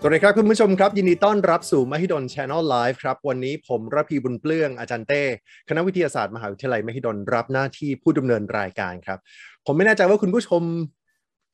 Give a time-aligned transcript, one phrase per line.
[0.00, 5.22] สวัสดีครับคุณผู้ชมครับ ยินดีต้อนรับสู่มหิดล Channel Live ครับ วันนี้ผมระพีบุญเปลื้องอาจารย์เต้
[5.68, 9.18] คณะวิทยาศาสตร์มหาวิทยาลัยมหิดลรับหน้าที่ผู้ดำเนินรายการครับ
[9.66, 10.62] ผมไม่แน่ใจว่าคุณผู้ชม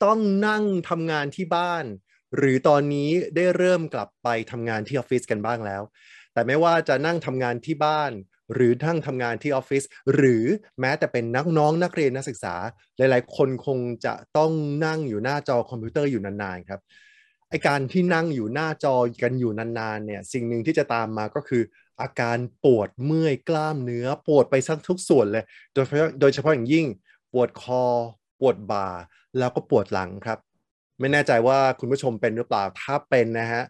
[0.05, 1.83] ต้องนั่งทำงานที่บ้าน
[2.37, 5.81] หรือตอนนี้ได้เริ่มกลับไปทำงานที่ออฟฟิศกันบ้างแล้ว
[6.33, 8.11] แต่ไม่ว่าจะนั่งทำงานที่บ้าน
[8.53, 9.83] หรือทั้งทำงานที่ออฟฟิศ
[10.15, 10.43] หรือ
[10.79, 12.55] แม้แต่เป็นนักน้องนักเรียนนักศึกษา
[12.97, 14.51] หลาย ๆ คนคงจะต้อง
[14.85, 16.81] นั่งอยู่หน้าจอคอมพิวเตอร์อยู่นานๆครับ
[17.53, 21.63] ไอการที่นั่งอยู่หน้าจอกันอยู่นานๆเนี่ยสิ่งหนึ่งที่จะตามมาก็คือ
[22.01, 25.43] อาการปวดเมื่อยกล้ามเนื้อ ปวดไปทั้งทุกส่วนเลย
[25.73, 26.85] โดยเฉพาะโดยเฉพาะอย่างยิ่ง
[27.33, 27.83] ปวดคอ
[28.39, 28.87] ปวดบ่า
[29.37, 30.39] แล้วก็ปวดหลังครับ
[30.99, 33.63] ไม่แน่ใจว่าคุณผู้ชมเป็นหรือเปล่าถ้าเป็นนะฮะ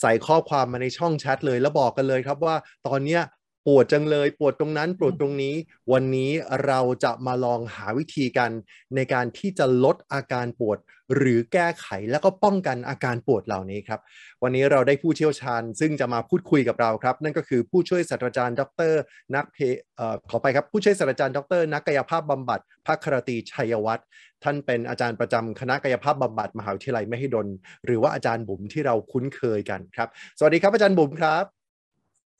[0.00, 2.56] ใส่ข้อความมาในช่องแชทเลยแล้วบอกกันเลยครับว่า
[2.86, 3.20] ตอนเนี้ย
[3.68, 5.54] ปวดจังเลยปวดตรงนั้นปวดตรงนี้
[5.92, 6.30] วันนี้
[6.66, 8.50] เราจะมาลองหาวิธีกัน
[8.94, 10.78] ในการที่จะลดอาการปวด
[11.16, 14.00] หรือแก้ไขแล้วก็ป้องกันอาการปวดเหล่านี้ครับ
[14.42, 18.92] วันนี้เราได้ผู้เชี่ยวชาญ ซึ่งจะมาพูดคุยกับเราครับ นั่นก็คือผู้ช่วยศาสตราจารย์ ดร
[19.34, 19.58] นักเพ
[19.96, 24.06] เอ่อขอไปครับผู้ช่วยศาสตราจารย์ดร นักกายภาพบำบัดภครตีชัยวัฒน์
[24.44, 27.46] ท่านเป็นอาจารย์ประจำคณะกายภาพบำบัดมหาวิทยาลัยมหิดล
[27.86, 31.57] หรือว่าอาจารย์บุ๋มที่เราคุ้นเคยกันครับ สวัสดีครับอาจารย์บุ๋มครับ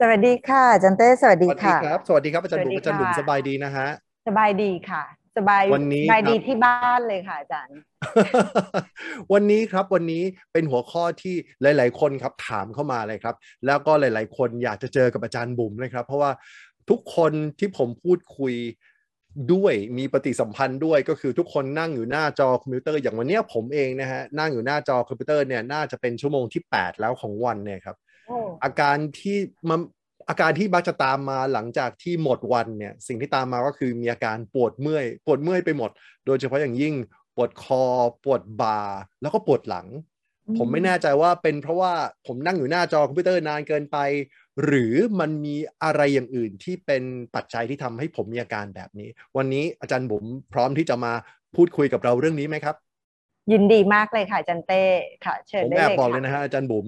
[0.02, 3.88] สวัสดีค่ะอาจันเต้สวัสสดีวัสดีค่ะครับสวัสดีครับอาจารย์บุ๋มสวัสดีอาจารย์บุ๋มค่ะสบายดีนะฮะ
[4.28, 5.02] สบายดีค่ะ
[5.36, 7.76] สบายวันนี้สบายดีครับที่บ้านเลยค่ะอาจารย์
[9.32, 13.34] วันนี้ครับวันนี้เป็นหัวข้อที่หลาย ๆ คนครับถามเข้ามาเลยครับ
[13.66, 16.30] แล้วก็หลาย ๆ คนอยากจะเจอกับอาจารย์บุ๋มเลยครับ เพราะว่า
[16.90, 18.54] ทุกคนที่ผมพูดคุย
[19.52, 29.38] ด้วยมีปฏิสัมพันธ์ด้วยก็คือทุกคนนั่งอยู่หน้าจอคอมพิวเตอร์อย่างวันเนี้ยผมเองนะฮะนั่งอยู่หน้าจอคอมพิวเตอร์เนี่ยน่าจะเป็นชั่วโมงที่ 8 แล้วของวันเนี่ยครับโอ้อาการที่
[29.70, 29.80] มัน
[30.28, 35.90] อาการที่มักจะตามมาหลังจากที่หมดวันเนี่ย สิ่งที่ตามมาก็คือมีอาการปวดเมื่อย ปวดเมื่อยไปหมด
[36.26, 36.94] โดยเฉพาะอย่างยิ่ง
[37.36, 37.84] ปวดคอ
[38.24, 38.80] ปวดบ่า
[39.22, 39.86] แล้วก็ปวดหลัง
[40.58, 41.92] ผมไม่แน่ใจว่าเป็นเพราะว่า
[42.26, 43.98] ผมนั่งอยู่หน้าจอคอมพิวเตอร์นานเกินไป
[44.64, 47.02] หรือมันมีอะไรอย่างอื่นที่เป็น
[47.34, 51.12] ปัจจัยที่ทำให้ผมมีอาการแบบนี้ วันนี้อาจารย์บุ๋มพร้อมที่จะมา
[51.56, 52.76] พูดคุยกับเราเรื่องนี้ไหมครับ
[53.52, 54.82] ยินดีมากเลยค่ะอาจันเต้
[55.24, 56.86] ค่ะ เชิญผมได้แอบเลยบอกค่ะเลยนะฮะอาจารย์บุ๋ม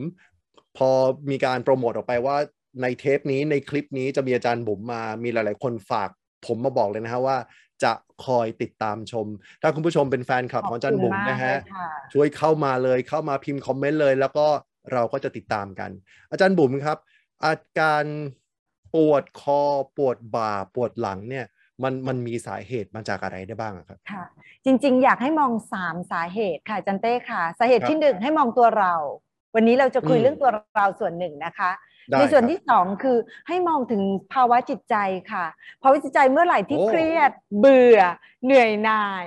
[0.80, 0.92] พอ
[1.30, 2.36] มีการโปรโมทออกไปว่า
[2.82, 6.10] ในเทปนี้ในคลิปนี้จะมีอาจารย์บุ๋มมา มีหลาย ๆ คนฝาก
[6.46, 7.36] ผมมาบอกเลยนะฮะว่า
[7.82, 7.92] จะ
[8.24, 9.26] คอยติดตามชม
[9.62, 14.46] ถ้าคุณผู้ชมเป็นแฟนคลับของอาจารย์บุ๋มนะฮะขอบคุณมากเลยค่ะช่วยเข้ามาเลยเข้ามาพิมพ์คอมเมนต์เลย แล้วก็
[14.92, 15.90] เราก็จะติดตามกัน
[16.30, 16.98] อาจารย์บุ๋มครับ
[17.44, 18.04] อาการ
[18.94, 19.62] ปวดคอ
[19.96, 21.46] ปวดบ่าปวดหลังเนี่ย
[21.82, 24.24] มันมันมีสาเหตุมาจากอะไรได้บ้างอะครับค่ะ
[24.64, 28.94] จริง ๆ อยากให้มองสามสาเหตุค่ะอาจันเต้ค่ะ สาเหตุครับที่หนึ่งให้มองตัวเรา
[29.54, 31.70] วันนี้เราจะคุยอืมเรื่องตัวเราส่วนหนึ่งนะคะ
[32.10, 33.16] ได้ในส่วนครับที่สองคือ
[33.48, 34.02] ให้มองถึง
[34.34, 34.96] ภาวะจิตใจ
[35.32, 35.44] ค่ะ
[35.82, 37.30] ภาวะจิตใจเมื่อไหร่ที่โอ้เครียด
[37.60, 38.00] เบื่อ
[38.44, 39.26] เหนื่อยหน่าย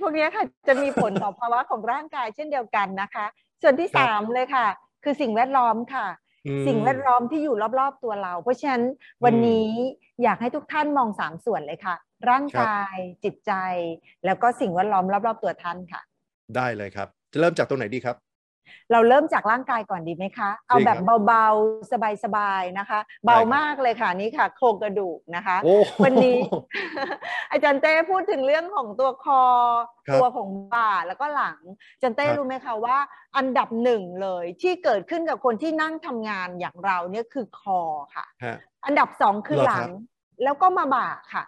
[0.00, 3.26] พวกเนี้ยค่ะจะมีผลต่อภาวะของร่างกายเช่นเดียวกันนะคะ
[3.62, 4.66] ส่วนที่สามเลยค่ะ
[5.04, 6.06] คือสิ่งแวดล้อมค่ะ
[6.46, 8.82] อืมสิ่งแวดล้อมที่อยู่รอบๆตัวเรา เพราะฉะนั้น
[9.24, 9.68] วันนี้
[10.22, 11.94] อยากให้ทุกท่านมองสามส่วนเลยค่ะ
[12.28, 13.52] ร่างครับกายจิตใจ
[14.24, 16.00] แล้วก็สิ่งแวดล้อมรอบๆตัวท่านค่ะ
[16.56, 18.16] ได้เลยครับ จะเริ่มจากตรงไหนดีครับ
[18.92, 21.90] เราเริ่มจากร่างกายก่อนดีไหมคะ เอาดีแบครับบเบาๆ
[22.24, 26.38] สบายๆนะคะ เบามากเลยค่ะนี่ค่ะโครงกระดูกนะคะโอ้วันนี้
[27.52, 29.42] อาจารย์เต้พูดถึงเรื่องของตัวคอ
[30.06, 31.58] ครับตัวของบ่าแล้วก็หลัง
[31.94, 32.96] อาจารย์เต้ครับรู้ไหมคะว่า
[33.36, 37.80] อันดับหนึ่งเลยที่เกิดขึ้นกับคนที่นั่งทำงานอย่างเราเนี่ยคือคอ
[38.14, 38.56] ค่ะฮะ
[38.86, 39.90] อันดับสองคือเหรอหลัครังบ
[40.44, 41.44] แล้วก็มาบ่าค่ะ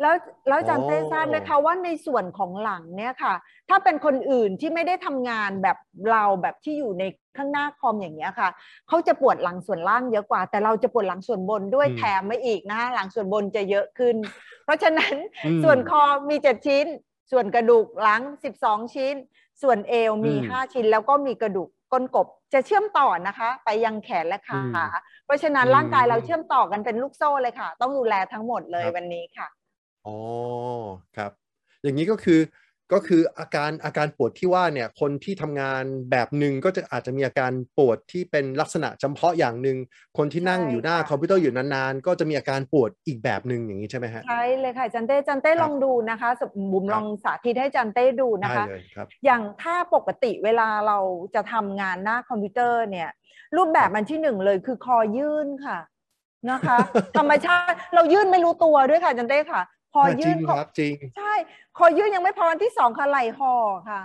[0.00, 0.14] แล้ว
[0.48, 3.34] แล้วอาจารย์อ๋อเต้ทราบไหมคะว่าในส่วนของหลังเนี่ยค่ะ
[3.68, 5.76] ถ้าเป็นคนอื่นที่ไม่ได้ทำงานแบบ
[6.10, 7.04] เราแบบที่อยู่ใน
[7.36, 8.48] ข้างหน้าคอมอย่างเงี้ยค่ะ
[8.88, 14.16] เขาจะปวดหลังส่วนล่างเยอะกว่า แต่เราจะปวดหลังส่วนบนด้วยอืมแถมไม่อีกนะคะหลังส่วนบนจะเยอะขึ้น
[14.64, 16.86] เพราะฉะนั้นอืมส่วนคอมีเจ็ดชิ้น
[17.30, 19.14] ส่วนกระดูกหลังสิบสองชิ้น
[19.62, 24.76] ส่วนเอวมีอืมห้าชิ้น แล้วก็มีกระดูกก้นกบจะเชื่อมต่อนะคะ ไปยังแขนและขาอืม
[25.24, 29.59] เพราะฉะนั้นอืมร่างกายเราเชื่อมต่อกันเป็นลูกโซ่เลยค่ะ ต้องดูแลทั้งหมดเลยครับวันนี้ค่ะ
[30.06, 30.16] อ๋อ
[31.16, 31.30] ครับ
[31.82, 32.40] อย่างนี้ก็คือ
[32.94, 39.78] ก็คืออาการอาการปวดที่ว่าเนี่ยคนที่ทำงานแบบหนึ่งก็จะอาจจะมีอาการปวดที่เป็นลักษณะจำเพาะอย่างหนึ่ง
[40.18, 50.98] คนที่นั่งใช่อยู่หน้าค่ะคอมพิวเตอร์อยู่นานๆ ก็จะมีอาการปวดอีกแบบหนึ่งอย่างนี้ใช่ไหมฮะใช่เลยค่ะจันเต้จันเต้ครับลองดูนะคะสมบุ๋มครับลองสาธิตให้จันเต้ดูนะได้คะเลยครับอย่างถ้าปกติเวลาเรา
[51.34, 53.08] จะทำงานหน้าคอมพิวเตอร์เนี่ย
[53.56, 55.78] รูปแบบมันที่หนึ่งเลยคือคอยื่นค่ะ
[56.50, 56.76] นะคะ
[57.18, 61.34] ธรรมชาติเรายื่นไม่รู้ตัวด้วยค่ะจันเต้ค่ะ คอจริยื่งนครับจริง ใช่
[61.78, 63.54] คอยื่นยังไม่พออันที่สองค่ะไหล่ห่อ
[63.90, 64.02] ค่ะ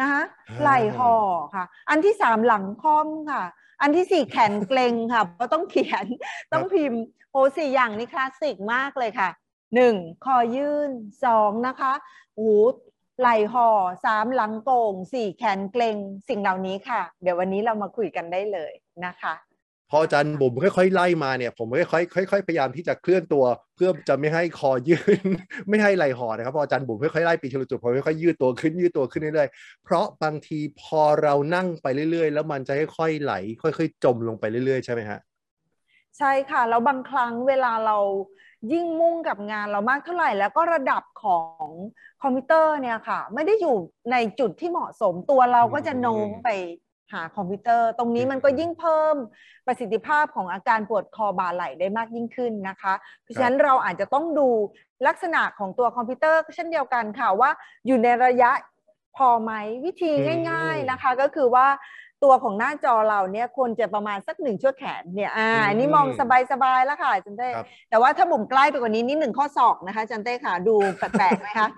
[0.00, 1.14] นะคะอ่าไหล่ห่อ
[1.54, 3.42] ค่ะ อันที่สามหลังค่อมค่ะ
[3.82, 6.06] อันที่สี่แขนเกร็งค่ะเพราะต้องเขียน
[6.52, 7.00] ต้องพิมพ์
[7.32, 9.28] โอ้สี่อย่างนี้คลาสสิกมากเลยค่ะ
[9.74, 9.94] หนึ่ง
[10.24, 10.90] คอยื่น
[11.24, 11.92] สองนะคะ
[12.34, 12.62] โอ้โห
[13.20, 13.68] ไหล่ห่อ
[14.04, 15.96] สามหลังโก่งสี่แขนเกร็ง
[16.28, 18.72] สิ่งเหล่านี้ค่ะ เดี๋ยววันนี้เรามาคุยกันได้เลย
[19.06, 19.34] นะคะ
[19.90, 23.44] พออาจารย์บุ๋มค่อยๆไล่มาเนี่ย ผมค่อยๆค่อยๆพยายามที่จะเคลื่อนตัว
[23.76, 25.02] เพื่อจะไม่ให้คอยืด
[25.68, 35.20] ไม่ให้ไหลห่อนะครับพออาจารย์บุ๋มค่อยๆไล่ปีทีละจุดผมค่อยๆยืดตัวขึ้นยืดตัวขึ้นเรื่อยๆเพราะบางทีพอเรานั่งไปเรื่อยๆ แล้วมันจะค่อยๆไหล ค่อย ๆ จมลงไปเรื่อยๆใช่ไหมฮะ
[36.18, 37.98] ใช่ค่ะแล้วบางครั้งเวลาเรา
[38.72, 41.68] ยิ่งมุ่งกับงานเรามากเท่าไหร่แล้วก็ระดับของ
[42.22, 43.76] คอมพิวเตอร์เนี่ยค่ะ ไม่ได้อยู่
[44.12, 46.48] ในจุดที่เหมาะสมตัวเราก็จะโน้มไป
[47.12, 49.16] หาคอมพิวเตอร์ ตรงนี้มันก็ยิ่งเพิ่ม
[49.66, 54.48] ประสิทธิภาพของอาการปวดคอบ่าไหล่ได้มากยิ่งขึ้นนะคะ เพราะฉะนั้นเราอาจจะต้องดู
[55.06, 57.50] ลักษณะของตัวคอมพิวเตอร์เช่นเดียวกันค่ะว่า
[57.86, 58.50] อยู่ในระยะ
[59.16, 59.52] พอไหม
[59.84, 60.12] วิธี
[60.50, 61.66] ง่าย ๆนะคะ ก็คือว่า
[62.24, 66.06] ตัวของหน้าจอเราเนี่ยควรจะประมาณสักหนึ่งชั่วแขนเนี่ยอ่าอืมอันนี้มอง
[66.52, 71.68] สบายๆแล้วค่ะจันเต้ครับแต่ว่าถ้าบุ๋มใกล้ไปกว่านี้นิดหนึ่งข้อศอกนะคะจันเต้ค่ะดูแปลกๆไหมคะ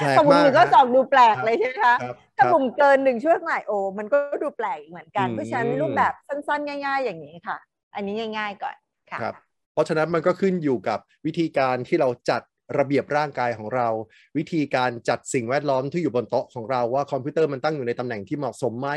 [0.00, 7.56] แปลกถ้าบุ๋มมากหนึ่งข้อฮะศอกดูแปลกครับเลยใช่ไหมคะครับถ้าครับบุ๋มเกินหนึ่งช่วงไหล่โอมันก็ดูแปลกอีกเหมือนกันอืมเพราะฉะนั้นรูปแบบสั้นๆ ง่าย ๆ อย่างนี้ค่ะ
[7.94, 8.76] อันนี้ง่าย ๆ ก่อน
[9.10, 9.34] ค่ะครับ
[9.72, 12.42] เพราะฉะนั้นมันก็ขึ้นอยู่กับวิธีการที่เราจัด
[12.78, 13.88] ระเบียบร่างกายของเรา
[14.36, 18.88] วิธีการจัดสิ่งแวดล้อมที่อยู่บนโต๊ะของเราว่าคอมพิวเตอร์มันตั้งอยู่ในตำแหน่งที่เหมาะสมไหม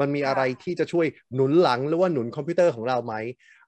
[0.00, 3.14] มันมีอะไรที่จะช่วยหนุนหลังหรือว่าหนุนคอมพิวเตอร์ของเราไหม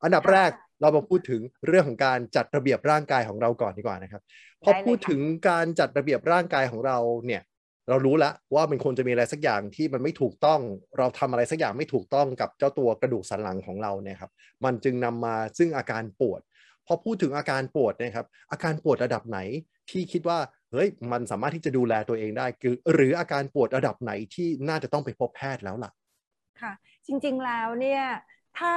[0.03, 4.23] อันดับแรกเรามาพูดถึงเรื่องของการจัดระเบียบร่างกายของเราก่อนดีกว่านะครับ
[4.63, 7.43] พอพูดถึงการจัดระเบียบร่างกายของเราเนี่ย
[7.89, 10.61] เรารู้แล้วว่ามันควรจะมีอะไรสักอย่างที่มันไม่ถูกต้อง
[10.99, 14.31] เราทำอะไรสักอย่างไม่ถูกต้องกับเจ้าตัวกระดูกสันหลังของเราเนี่ยครับ
[14.65, 16.41] มันจึงนำมาซึ่งอาการปวด
[16.87, 19.39] พอพูดถึงอาการปวดเนะครับ อาการปวดระดับไหน
[19.91, 20.39] ที่คิดว่า
[20.73, 25.91] เฮ้ยมันสามารถที่จะดูแลตัวเองได้คือหรืออาการปวดระดับไหนที่น่าจะต้องไปพบแพทย์แล้วล่ะ
[26.61, 26.73] ค่ะ
[27.07, 28.03] จริงๆแล้วเนี่ย
[28.59, 28.75] ถ้า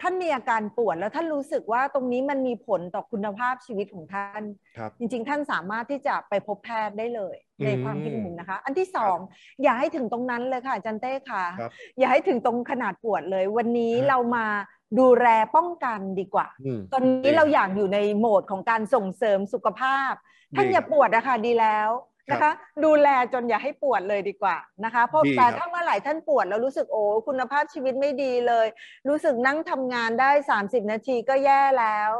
[0.00, 4.42] ท่านมีอาการปวดแล้วท่านรู้สึกว่าตรงนี้มันมีผลต่อคุณภาพชีวิตของท่าน
[4.78, 9.16] ครับจริง ๆ ท่านสามารถที่จะไปพบแพทย์ได้เลยอืมในความคิดผมนะคะ อันที่สอง
[9.62, 14.46] อย่าให้ถึงตรงนั้นเลยค่ะอาจันเต้ค่ะครับอย่าให้ถึงตรงขนาดปวดเลย วันนี้ฮะเรามา
[14.98, 20.12] ดูแลป้องกันดีกว่าอืมตอนนี้เราอยากอยู่ในโหมดของการส่งเสริมสุขภาพ
[20.56, 21.90] ท่านดีอย่าปวดนะคะดีแล้ว
[22.30, 22.54] นะครัคะบ
[22.84, 28.66] ดูแลจนอย่าให้ปวดเลยดีกว่านะคะ เพราะดีแต่ครับถ้าเมื่อไหร่ท่านปวดแล้วรู้สึกโอ้คุณภาพชีวิตไม่ดีเลย
[29.08, 32.10] รู้สึกนั่งทำงานได้สามสิบนาทีก็แย่แล้ว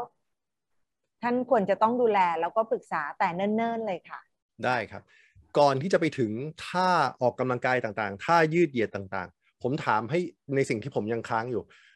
[1.23, 4.19] ท่านควรจะต้องดูแลแล้วก็ปรึกษาแต่เนิ่นๆเลยค่ะ
[4.65, 5.03] ได้ครับ
[5.59, 6.31] ก่อนที่จะไปถึง
[6.65, 6.89] ท่า
[7.21, 10.19] ออกกำลังกายต่างๆท่ายืดเหยียดต่างๆ ผมถามให้
[10.55, 11.86] ในสิ่งที่ผมยังค้างอยู่ได้เลย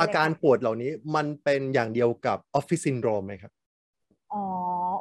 [0.00, 3.52] อาการค่ะปวดเหล่านี้มันเป็นอย่างเดียวกับออฟฟิศซินโดรมไหมครับ
[4.34, 4.44] อ๋อ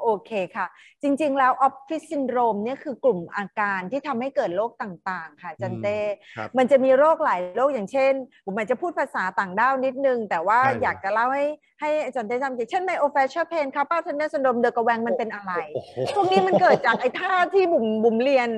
[0.02, 0.66] โอเคค่ะ
[1.04, 5.98] จริง ๆ แล้วออฟฟิศซินโดรมเนี่ยคือกลุ่มอาการที่ทำให้เกิดโรคต่างๆ ค่ะอาจารย์เต้
[6.38, 8.14] ครับมันจะมีโรคหลายโรคอย่างเช่น
[8.46, 11.46] ผมอาจจะพูดภาษาต่างด้าวนิดนึง แต่ว่าได้เลยอยากจะเล่าให้
[11.82, 18.50] ให้อาจารย์ได้จำเช่น myofascial pain carpal tunnel syndrome De Quervain มันเป็นอะไรโอ้โหพวกนี้มันเกิดจากไอ้ท่าที่บุ๋มบุ๋มเรียน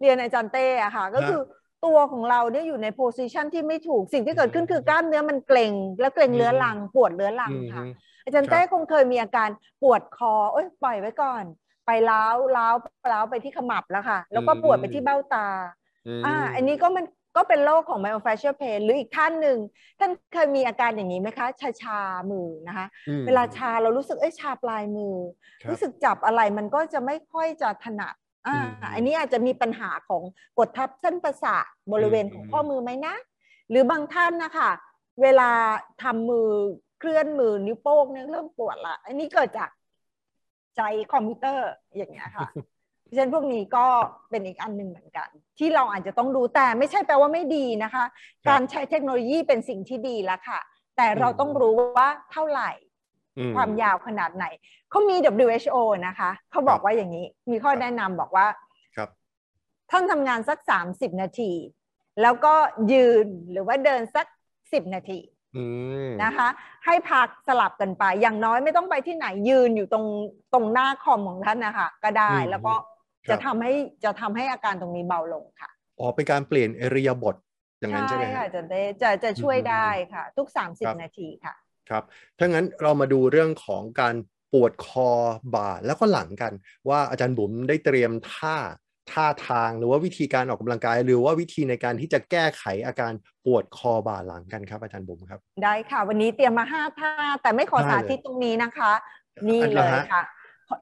[0.00, 1.40] เรียนอาจารย์เต้อะค่ะ ก็คือ
[1.84, 7.84] ตัวของเราเนี่ยอยู่ใน position ที่ไม่ถูกสิ่งที่เกิดขึ้นคือกล้ามเนื้อมันเกร็งแล้วเกร็งเรื้อรังปวดเรื้อรังอืมค่ะ
[8.24, 9.48] อาจารย์เต้คงเคยมีอาการ
[9.82, 11.44] ปวดคอเอ้ยปล่อยไว้ก่อน
[11.86, 12.74] ไปล้าวล้าว
[13.12, 17.04] ล้าวไปที่ขมับแล้วค่ะ แล้วก็ปวดไปที่เบ้าตามอ่าอันนี้ก็มัน
[17.36, 19.58] ก็เป็นโรคของ myofascial pain หรืออีกท่านหนึ่ง
[20.00, 21.98] ท่านเคยมีอาการอย่างนี้ไหมคะชาชา
[22.30, 25.14] มือนะคะอืมเวลาชาเรารู้สึกเอ้ยชาปลายมือ
[25.62, 28.14] ครับรู้สึกจับอะไรมันก็จะไม่ค่อยจะถนัด
[28.46, 30.22] อ่าอืมอันนี้อาจจะมีปัญหาของ
[30.58, 33.14] กดทับเส้นประสาทบริเวณอืมของข้อมือไหมนะ
[33.70, 34.70] หรือบางท่านนะคะ
[35.22, 35.50] เวลา
[36.02, 36.48] ทำมือ
[36.98, 39.70] เคลื่อนมือนิ้วโป้งเนี่ยเริ่มปวดละ อันนี้เกิดจาก
[40.76, 40.80] ใจ
[41.12, 42.48] คอมพิวเตอร์อย่างเงี้ยค่ะ
[43.02, 43.86] เพราะฉะนั้นพวกนี้ก็
[44.30, 45.28] เป็นอีกอันหนึ่งเหมือนกัน
[45.58, 48.04] ที่เราอาจจะต้องดูแต่ไม่ใช่แปลว่าไม่ดีนะคะ
[48.44, 50.60] ครับการใช้เทคโนโลยีเป็นสิ่งที่ดีแล้วค่ะ
[50.96, 52.83] แต่เราอืมต้องรู้ว่าเท่าไหร่อื
[53.56, 54.44] ความยาวขนาดไหน
[54.90, 55.76] เขามี WHO
[56.06, 58.46] นะคะเขาบอกว่าอย่างนี้ มีข้อครับแนะนำบอกว่า
[58.96, 59.08] ครับ
[59.90, 60.58] ท่านทำงานสัก
[60.90, 61.52] 30นาที
[62.22, 62.54] แล้วก็
[62.92, 64.26] ยืนหรือว่าเดินสัก
[64.60, 65.20] 10นาที
[65.56, 65.64] อื
[66.06, 66.48] มนะคะ
[66.84, 70.06] ให้พักสลับกันไป อย่างน้อยไม่ต้องไปที่ไหนยืนอยู่ตรง
[70.52, 72.74] ตรงหน้าคอมของท่านนะคะก็ได้อืมแล้วก็
[73.26, 73.72] ครับจะทำให้
[74.04, 77.36] จะทำให้อาการตรงนี้เบาลงค่ะอ๋อเป็นการเปลี่ยนเอริยาบท
[77.80, 81.54] อย่างนั้นใช่ไหมฮะค่ะจะได้จะจะช่วยอืมได้ค่ะ ทุกครับ30นาทีค่ะ
[81.90, 82.02] ครับ
[82.38, 84.14] ถ้างั้นเรามาดูเรื่องของการ
[84.52, 85.10] ปวดคอ
[85.54, 86.52] บ่าแล้วก็หลังกัน
[86.88, 88.56] ว่าอาจารย์บุ๋มได้เตรียมท่า
[89.12, 93.12] ท่าทางหรือว่าวิธีการออกกำลังกาย หรือว่าวิธีในการที่จะแก้ไขอาการ
[93.44, 97.12] ปวดคอบ่าหลังกันครับ อาจารย์บุ๋มครับ ได้ค่ะ วันนี้เตรียมมาห้าท่า
[97.42, 98.92] แต่ไม่ขอได้เลยสาธิตตรงนี้นะคะ
[99.48, 100.24] นี่อันเลละยฮะค่ะ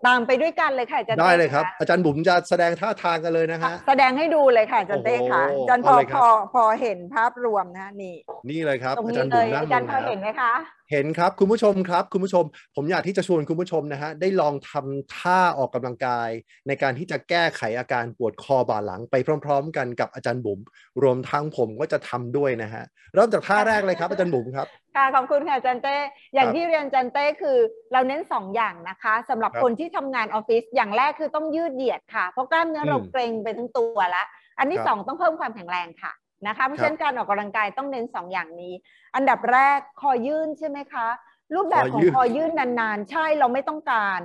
[0.06, 8.16] ตามไปด้วยกันเลยค่ะอาจารย์ได้เลยครับต้ะอาจารย์บุ๋มจะแสดงท่าทางกันเลยนะฮะแสดงให้ดูเลยค่ะอาจารย์เต้ค่ะโอ้โหอาจารย์พอเอาเลยคพรับอพอเห็นภาพรวมนะนี่
[8.50, 10.52] นี่เลยครับตรงอานี้จารย์เลบุ๋มยนั่งอาลจารงย์พอแล้วเห็นไหมคะ
[10.92, 12.44] เห็นครับคุณผู้ชมครับคุณผู้ชม
[12.76, 16.30] ผมอยากที่จะชวนคุณผู้ชมนะฮะได้ลองทำท่าออกกำลังกาย
[16.68, 20.60] ในการที่จะแก้ไขอาการปวดคอบ่าหลังไปพร้อม ๆ กันกับอาจารย์บุ๋ม
[21.02, 22.84] รวมทั้งผมก็จะทำด้วยนะฮะ
[23.14, 25.96] เริ่มจากท่าแรกเลยครับอาจารย์บุ๋มครับค่ะขอบคุณค่ะอาจันเต้
[26.34, 27.58] อย่างครับที่เรียนอาจันเต้คือ
[27.92, 34.26] เราเน้นสองอย่างนะคะสำหรับครับคนที่ทำงานออฟฟิศอย่างแรกคือต้องยืดเหยียดค่ะเพราะกล้ามเนื้ออืมเราเกร็งไปทั้งตัวแล้ว
[34.58, 36.12] อันที่ครับสองต้องเพิ่มความแข็งแรงค่ะ
[36.46, 38.74] นะคะเพราะครับฉะนั้นการออกกำลังกายต้องเน้นสองอย่างนี้
[39.14, 41.08] อันดับแรกคอยื่นใช่ไหมคะ
[41.54, 44.20] รูปแบบของคอยื่นคอยื่นนานๆ ใช่เราไม่ต้องการ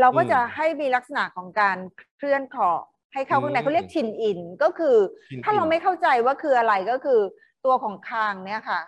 [0.00, 1.78] เราก็อืมจะให้มีลักษณะของการ
[2.16, 2.70] เคลื่อนคอ
[3.12, 4.96] ให้เข้าข้างในอืมเขาเรียกชินอินก็คือ
[5.28, 7.20] ชินถ้าเราอินไม่เข้าใจว่าคืออะไรก็คือ
[7.64, 8.80] ตัวของคางเนี่ยค่ะ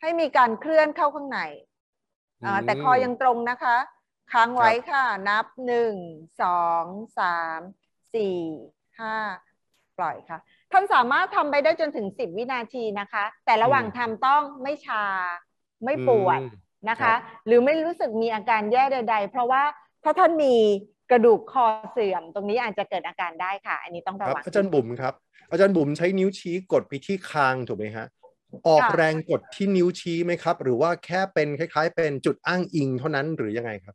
[0.00, 1.40] ให้มีการเคลื่อนเข้าข้างใน
[2.44, 3.76] อ่าแต่คอยังตรงนะคะ
[4.32, 5.94] ค้างไว้ค่ะ นับหนึ่ง
[6.42, 6.86] สอง
[7.18, 7.60] สาม
[8.14, 8.38] สี่
[9.00, 9.16] ห้า
[9.98, 10.38] ปล่อยค่ะ
[10.72, 15.04] ท่านสามารถทำไปได้จนถึงสิบวินาทีนะคะ แต่ระหว่างทำต้องไม่ชา
[15.84, 16.48] ไม่ปวดอืม
[16.88, 19.62] นะครัคะบหรือไม่รู้สึกมีอาการแย่ใด ๆ เพราะว่า
[20.04, 20.54] ถ้าท่านมี
[21.10, 25.14] กระดูกคอเสื่อม ตรงนี้อาจจะเกิดอาการได้ค่ะ อันนี้ต้องคระรับวังอาจารย์บุ๋มครับ
[25.50, 28.06] อาจารย์บุ๋มใช้นิ้วชี้กดไปที่คางถูกไหมฮะ
[28.68, 33.94] ออกค่ะแรงกดที่นิ้วชี้ไหมครับ หรือว่าแค่เป็นคล้าย ๆ เป็นจุดอ้างอิงเท่านั้นหรือยังไงครับ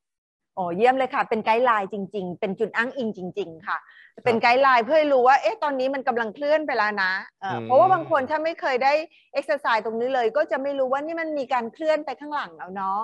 [0.55, 3.77] โอ้เยี่ยมเลยค่ะ เป็น guideline จริง ๆ เป็นจุดอ้างอิงจริง ๆ ค่ะ
[4.25, 8.93] เป็น guideline เพื่อให้รู้ว่า เอ๊ะ ตอนนี้มันกำลังเคลื่อนไปแล้วนะเอ่ออมเพราะว่าบางคนถ้าไม่เคยได้
[9.33, 13.01] เอ็กซ์ไซส์ตรงนี้เลย ก็จะไม่รู้ว่านี่มันมีการเคลื่อนไปข้างหลังแล้วเนาะ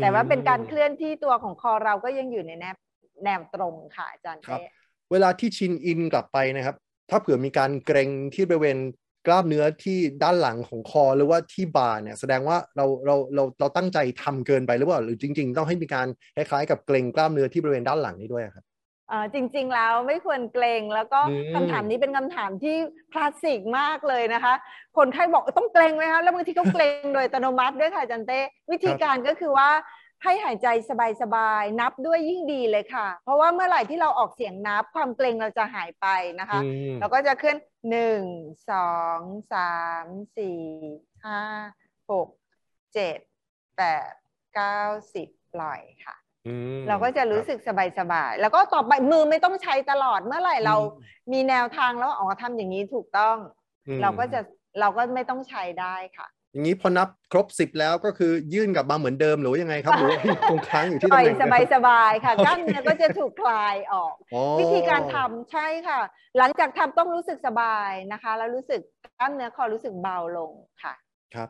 [0.00, 2.74] แต่ว่าเป็นการเคลื่อนที่ตัวของคอเราก็ยังอยู่ในแนว
[3.24, 4.68] แนวตรงค่ะอาจารย์ครับเต้
[5.12, 6.76] เวลาที่ chin in กลับไปนะครับ
[7.10, 8.78] ถ้าเผื่อมีการเกร็งที่บริเวณ
[9.26, 18.64] กล้ามเนื้อที่ด้านหลังของคอหรือว่าที่บ่าเนี่ยแสดงว่าเราเราเราเราตั้งใจทำเกินไปหรือเปล่าหรือจริง ๆ ต้องให้มีการคล้ายๆกับเกร็งกล้ามเนื้อที่บริเวณด้านหลังนี้ด้วยครับ
[19.08, 22.76] เอ่อจริง ๆ แล้วไม่ควรเกรงแล้วก็อืมคำถามนี้เป็นคำถามที่
[23.12, 24.54] คลาสสิกมากเลยนะคะ
[24.96, 28.38] คนไข้บอกต้องเกรงไหมคะแล้วบางทีก็เกรงโดยอัตโนมัติด้วยค่ะอาจันเต้
[28.72, 29.68] วิธีการก็คือว่า
[30.24, 30.68] ให้หายใจ
[31.22, 36.06] สบายๆ นับด้วยยิ่งดีเลยค่ะ เพราะว่าเมื่อไหร่ที่เราออกเสียงนับความเกรงเราจะหายไป
[36.40, 37.56] นะคะ อืม เราก็จะขึ้น
[37.90, 38.22] หนึ่ง
[38.70, 39.20] สอง
[39.52, 40.06] สาม
[40.38, 40.62] สี่
[41.24, 41.40] ห้า
[42.10, 42.28] หก
[42.94, 43.18] เจ็ด
[43.76, 44.12] แปด
[44.54, 44.80] เก้า
[45.14, 46.16] สิบปล่อยค่ะ
[46.46, 47.58] อืมเราก็จะรู้สึก
[47.98, 53.36] สบายๆแล้วก็ต่อไปมือไม่ต้องใช้ตลอดเมื่อไหร่เราอืมมีแนวทางแล้วอ๋อทำอย่างนี้ถูกต้อง
[53.86, 54.40] อืม เราก็จะ
[54.80, 60.18] เราก็ไม่ต้องใช้ได้ค่ะ อย่างนี้พอนับครบสิบแล้วก็คือยื่นกลับมาเหมือนเดิมหรือว่ายังไงครับหรือว่า
[60.50, 66.00] คงค้างอยู่ที่ปตำล่อยแหน่งสเดิมบายสบายๆค่ะกล้ามเนื้อก็จะถูกคลายออกอ๋อวิธีการทำใช่ค่ะ
[66.38, 68.80] หลังจากทำต้องรู้สึกสบายนะคะ แล้วรู้สึก
[69.18, 70.94] กล้ามเนื้อคอรู้สึกเบาลงค่ะ
[71.34, 71.48] ครับ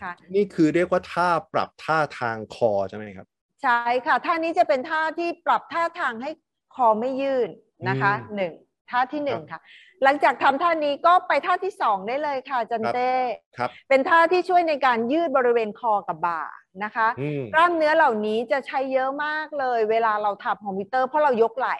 [0.00, 3.26] ค่ะนี่คือเรียกว่าท่าปรับท่าทางคอใช่ไหมครับ
[3.62, 6.30] ใช่ค่ะท่านี้จะเป็นท่าที่ปรับท่าทางให้
[6.74, 7.48] คอไม่ยื่น
[7.88, 8.52] นะคะอืมหนึ่ง
[8.90, 13.12] ท่าที่หนึ่งครับค่ะ หลังจากทำท่านี้ก็ไปท่าที่สองได้เลยค่ะจันครับเต้
[13.56, 16.42] ครับ เป็นท่าที่ช่วยในการยืดบริเวณคอกับบ่า
[16.84, 21.76] นะคะอืมกล้ามเนื้อเหล่านี้จะใช้เยอะมากเลย เวลาเราทำคอมพิวเตอร์เพราะเรายกไหล่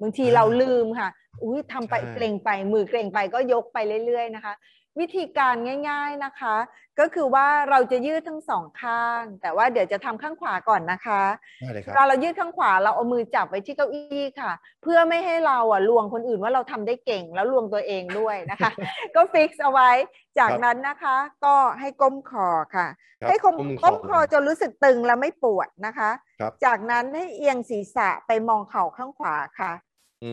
[0.00, 1.08] บางทีอ่าเราลืมค่ะ
[1.42, 4.54] อุ้ยทำไปใช่เกรงไปมือเกรงไปก็ยกไปเรื่อยๆนะคะ
[5.00, 5.54] วิธีการ
[5.88, 6.56] ง่าย ๆนะคะ
[7.00, 11.22] ก็คือว่าเราจะยืดทั้งสองข้าง แต่ว่าเดี๋ยวจะทำข้างขวาก่อนนะคะ
[11.60, 18.70] ได้เลยคเวรับลาเรายืดข้างขวาเราเอามือจับไว้ที่เก้าอี้ค่ะ เพื่อไม่ให้เราอะลวงคนอื่นว่าเราทำได้เก่งแล้วลวงตัวเองด้วยนะคะ
[19.14, 19.90] ก็ฟิกซ์เอาไว้
[20.38, 22.86] จากครับนั้นนะคะ ก็ให้ก้มคอค่ะ
[23.20, 29.72] ครับให้ก้มก้มคอก้มคอจนรู้สึกตึงและไม่ปวดนะคะครับจากนั้นให้เอียงศีรษะไปมองเข่าข้างขวาค่ะ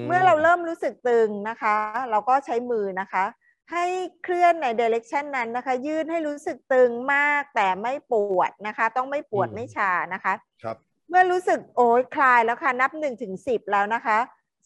[0.06, 1.76] มเมื่อเราเริ่มรู้สึกตึงนะคะ
[2.12, 3.24] เราก็ใช้มือนะคะ
[3.72, 3.86] ให้
[4.24, 10.34] เคลื่อนในเดเร c ชันนั้นนะคะ ยืดให้รู้สึกตึงมากแต่ไม่ปวดนะคะ ต้องไม่ปวดอืมไม่ชานะคะ
[10.64, 10.78] ครับ
[11.10, 14.18] เมื่อรู้สึกโอ้ยคลายแล้วค่ะ นับหนึ่งถึงสิบแล้วนะคะ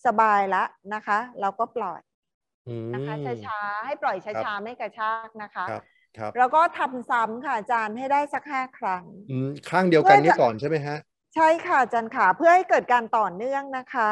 [0.06, 2.02] สบายละนะคะ เราก็ปล่อย
[2.68, 5.84] อืมนะคะช้าๆให้ปล่อยครับช้าๆไม่กระชากนะคะครับ
[6.18, 10.98] ครับแล้วก็ทำซ้ำค่ะอาจารย์ให้ได้สักห้าครั้งอืมข้างเดียวกันเพื่อนี่จะก่อนใช่ไหมฮะ
[11.36, 14.10] ใช่ค่ะอาจารย์ค่ะเพื่อให้เกิดการต่อเนื่องนะคะ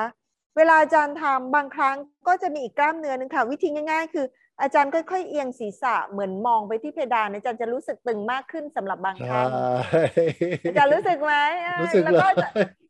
[0.57, 1.95] เวลาอาจารย์ทำบางครั้ง
[2.27, 4.25] ก็จะมีอีกกล้ามเนื้อหนึงค่ะ วิธีง่าย ๆ คือ
[4.62, 9.50] อาจารย์ค่อยๆเอียงศีรษะเหมือนมองไปที่เพดานอาจารย์จะรู้สึกตึงมากขึ้นสำหรับบางใช่ท่าน
[10.65, 11.34] อาจารย์รู้สึกไหม
[11.65, 12.48] อ่ารู้สึกแล้วเลก็ยจะ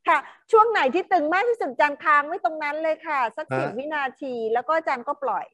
[0.07, 0.17] ค่ะ
[0.51, 5.45] ช่วงไหนที่ตึงมากที่สุดอาจารย์ค้างไว้ตรงนั้นเลยค่ะ สักฮะสิบวินาทีแล้วก็อาจารย์ก็ปล่อย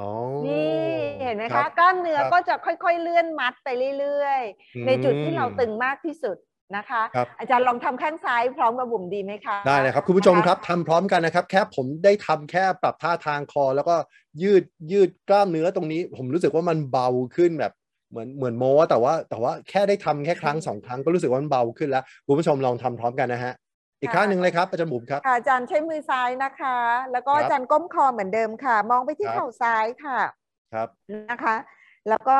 [0.00, 0.10] อ๋อ
[0.46, 0.72] นี่
[1.22, 6.36] เห็นไหมรัคะบกล้ามเนื้อครับก็จะค่อยๆเลื่อนมัดไปเรื่อยๆ ในจุดที่เราตึงมากที่สุด
[6.76, 13.94] นะคะ ครับ อาจารย์ลองทำข้างซ้ายพร้อมกับบุ๋มดีไหมคะได้เลยครับคุณผู้ชมนะะ ครับทำพร้อมกันนะครับ แค่ผมได้ทำแค่ปรับท่าทางคอ แล้วก็
[14.42, 17.72] ยืดยืดกล้ามเนื้อตรงนี้ ผมรู้สึกว่ามันเบาขึ้นแบบ
[18.10, 23.54] เหมือนเหมือนโม้แต่ว่าแต่ว่าแค่ได้ทำแค่ครั้งสองครั้งก็รู้สึกว่ามันเบาขึ้นแล้วคุณผู้ชมลองทำพร้อมกันนะฮะ
[24.00, 26.76] อีกค่ะข้างหนึ่งเลยครับอาจารย์บุ๋มครับ ค่ะอาจารย์ใช้มือซ้ายนะคะ
[27.12, 30.18] แล้วก็ครับอาจารย์ก้มคอเหมือนเดิมค่ะ มองไปที่ครับ เข่าซ้ายค่ะ
[30.72, 30.88] ครับ
[31.30, 31.56] นะคะ
[32.08, 32.38] แล้วก็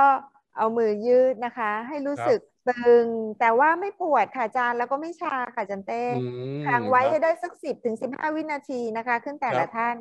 [0.57, 3.07] เอามือยืดนะคะ ให้รู้สึก ตึง
[3.41, 6.25] แต่ว่าไม่ปวดค่ะอาจารย์แล้วก็ไม่ชาค่ะอาจันเต้อื
[6.61, 9.97] มค้างไว้ครับให้ได้สักสิบถึงสิบห้าวินาทีนะคะ ขึ้นแต่ครัละบท่าน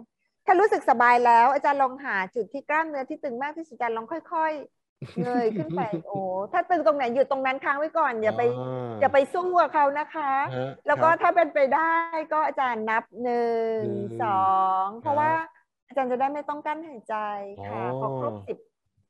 [0.45, 4.53] ถ้ารู้สึกสบายแล้ว อาจารย์ลองหาจุดที่กล้ามเนื้อที่ตึงมากที่สุดอาจารย์ลองค่อย
[4.87, 6.19] ๆ เงยขึ้นไปโอ้
[6.53, 8.41] ถ้าตึงตรงไหนอยู่ตรงนั้นค้างไว้ก่อน อย่าไป
[9.01, 11.93] อย่าไปสู้กับเขานะคะฮะแล้วก็ครับถ้าเป็นไปได้
[12.33, 14.47] ก็อาจารย์นับหนึ่งหนึ่งสอ
[14.83, 15.31] งเพราะครับว่า
[15.87, 17.15] อาจารย์จะได้ไม่ต้องกั้นหายใจ
[17.67, 18.57] ค่ะอ๋อพอครบสิบ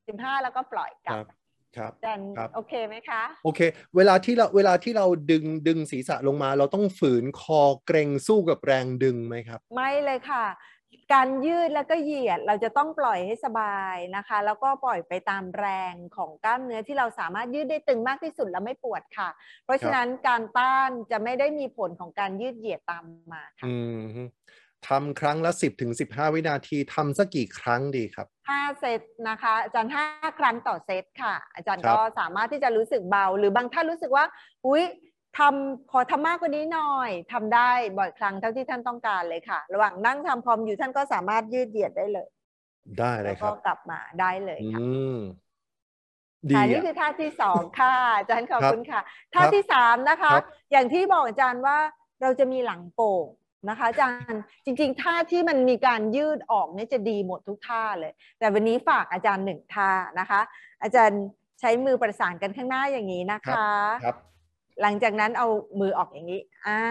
[0.07, 1.46] สิบห้าแล้วก็ปล่อยกคลัรับบ
[1.77, 3.59] ครับอาจารย์ครับโอเคไหมคะ โอเค
[3.95, 10.45] เวลาที่เราเวลาที่เราดึงดึงศีรษะลงมา เราต้องฝืนคอเกรงสู้กับแรงดึงไหมครับ ไม่เลยค่ะ
[11.13, 19.29] การยืดแล้วก็เหยียดเราจะต้องปล่อยให้สบายนะคะ แล้วก็ปล่อยไปตามแรงของกล้ามเนื้อที่เราสามารถยืดได้ตึงมากที่สุดแล้วไม่ปวดค่ะ
[19.65, 23.03] เพราะฉะนั้นการต้านจะไม่ได้มีผลของการยืดเหยียดตาม
[23.33, 24.23] มาค่ะอืมฮึ
[24.87, 30.05] ทำครั้งละสิบถึงสิบห้าวินาทีทำสักกี่ครั้งดีครับห้าเซตนะคะ อาจารย์ห้า
[30.39, 34.25] ครั้งต่อเซตค่ะ อาจารย์ครับก็สามารถที่จะรู้สึกเบา หรือบางท่านรู้สึกว่า
[34.65, 34.83] อุ้ย
[35.37, 42.27] ทำขอทำมากกว่านี้หน่อยทำได้บ่อยครั้งเท่าที่ท่านต้องการเลยค่ะ ระหว่างนั่งทำคอมอยู่ท่านก็สามารถยืดเหยียดได้เลย
[42.99, 44.81] ได้เลแล้ยวคก็รับกลับมาได้เลยอืค่ะ
[45.17, 45.17] ม
[46.49, 49.01] ดีค่ะนี่อะคือท่าที่สองค่ะอาจารย์ขอบครับคุณค่ะ
[49.33, 51.77] ท่าครับที่สามนะคะครับอย่างที่บอกอาจารย์ว่า
[52.21, 53.25] เราจะมีหลังโป่ง
[53.69, 60.41] นะคะอาจารย์จริงๆท่าที่มันมีการยืดออกเนี่ยจะดีหมดทุกท่าเลย แต่วันนี้ฝากอาจารย์หนึ่งท่านะคะ
[60.83, 61.21] อาจารย์
[61.59, 63.67] ใช้มือประสานกันข้างหน้าอย่างนี้นะคะ
[64.05, 64.17] ครับ
[64.81, 65.47] หลังจากนั้นเอา
[65.79, 66.81] มือออกอย่างนี้อ่า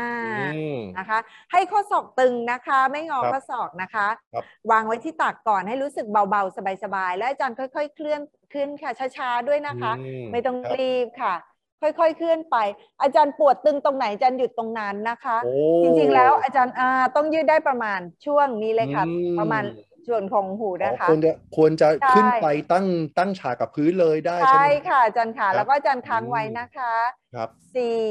[0.57, 1.19] อืมนะคะ
[1.53, 8.21] ให้ข้อศอกตึงนะคะ ไม่งอครับข้อศอกนะคะครับวางไว้ที่ตักก่อนให้รู้สึกเบาๆสบายๆ แล้วอาจารย์ค่อย ๆ เคลื่อน
[8.55, 11.35] ขึ้นค่ะช้าๆด้วยนะคะอืไม่ต้องครับรีบค่ะ
[11.83, 12.57] ค่อยๆ เคลื่อนไป
[13.03, 19.65] อาจารย์ปวดตึงตรงไหนอาจารย์หยุดตรงนั้นนะคะ โอ้ จริงๆแล้วอาจารย์อ่าต้องยืดได้ประมาณช่วงนี้เลยค่ะ อืม ประมาณ
[20.07, 22.87] ส่วนของหูอ๋อนะคะ ควรจะควรจะใช่ ขึ้นไปตั้ง
[23.19, 26.95] ตั้งฉากกับพื้นเลยได้ใช่ใช่ไหม ค่ะอาจารย์ค่ะครับแล้วก็อาจารย์ค้างไว้อืมนะคะ
[27.35, 28.03] ครับ สี่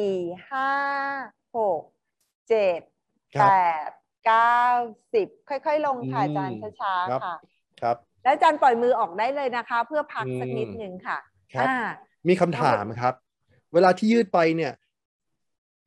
[0.51, 0.69] ห้า
[1.57, 1.81] หก
[2.49, 2.79] เจ็ด
[3.35, 3.51] คแปรับ
[3.87, 3.89] ด
[4.25, 4.61] เก้า
[5.13, 7.35] สิบค่อยๆ ลงค่ะอืมอาจารย์ช้าครับ ๆค่ะ
[7.81, 11.17] ครับ แล้วอาจารย์ปล่อยมือออกได้เลยนะคะ เพื่อพักสักอืมนิดหนึ่งค่ะ
[11.53, 11.77] ครับ อ่า
[12.27, 13.13] มีคำถามครับ
[13.75, 14.73] เวลาที่ยืดไปเนี่ย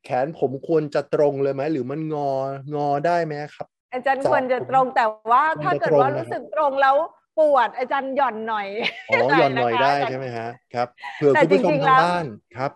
[0.05, 2.33] แขนผมควรจะตรงเลยไหมหรือมันงอ
[2.75, 6.97] งอได้ไหมครับ อาจารย์สอบควรจะตรงแต่ว่าควรจะถ้าเกิดตรงว่านะครับรู้สึกตรงแล้ว
[7.39, 8.69] ปวดอาจารย์หย่อนหน่อย
[9.11, 12.71] อ๋อหย่อนหน่อยได้นะคะใช่ไหมฮะครับเผื่อแต่คุณผู้ชมจริงๆทางแล้วบ้านครับ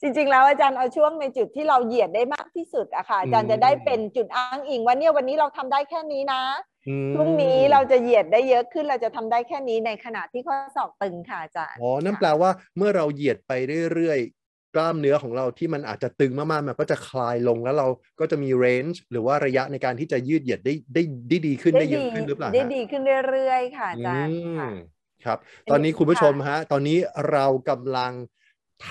[0.00, 6.42] จริง ๆ แล้วอาจารย์เอาช่วงในจุดที่เราเหยียดได้มากที่สุดอะค่ะอาจารย์จะได้เป็นจุดอ้างอิงว่าเนี่ยวันนี้เราทำได้แค่นี้นะ
[6.88, 13.52] อืมพรุ่งนี้เราจะเหยียดได้เยอะขึ้นเราจะทำได้แค่นี้ในขณะที่ข้อศอกตึงค่ะอาจารย์อ๋อนั่นแปลว่าเมื่อเราเหยียดไป
[13.94, 14.37] เรื่อยๆ
[14.74, 17.86] กล้ามเนื้อของเราที่มันอาจจะตึงมากๆมันก็จะคลายลงแล้วเรา
[18.20, 24.72] ก็จะมีเรนจ์หรือว่าระยะในการที่จะยืดเหยียดได้ได้ได้ดีขึ้นได้เยอะขึ้นหรือเปล่าได้ฮะดีขึ้นเรื่อยๆค่ะอาจารย์อืค่ะม
[25.24, 26.98] ครับอันนี้ตอนนี้คุณผู้ชมค่ะฮะ ตอนนี้
[27.30, 28.12] เรากำลัง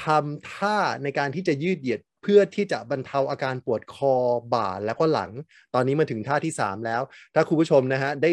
[0.01, 4.13] ทำท่าในการที่จะยืดเหยียดเพื่อที่จะบรรเทาอาการปวดคอ
[4.53, 5.31] บ่าแล้วก็หลัง
[5.73, 7.01] ตอนนี้มาถึงท่าที่ 3 แล้ว
[7.35, 8.31] ถ้าคุณผู้ชมนะฮะได้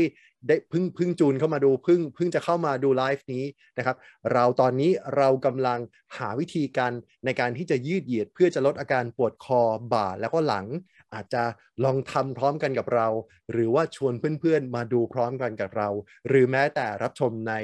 [0.48, 3.44] ได้พึ่งพึ่งจูนเข้ามาดูพึ่งพึ่งจะเข้ามาดูไลฟ์นี้
[3.78, 3.96] นะครับ
[4.32, 5.80] เราตอนนี้เรากำลัง
[6.16, 6.92] หาวิธีการ
[7.24, 9.60] ในการที่จะยืดเหยียด เพื่อจะลดอาการปวดคอ
[9.92, 10.66] บ่าแล้วก็หลัง
[11.14, 11.42] อาจจะ
[11.84, 13.08] ลองทำพร้อมกันกับเรา
[13.52, 15.88] หรือว่าชวนเพื่อนๆมาดูพร้อมกันกับเรา
[16.28, 17.54] หรือแม้แต่รับชมใน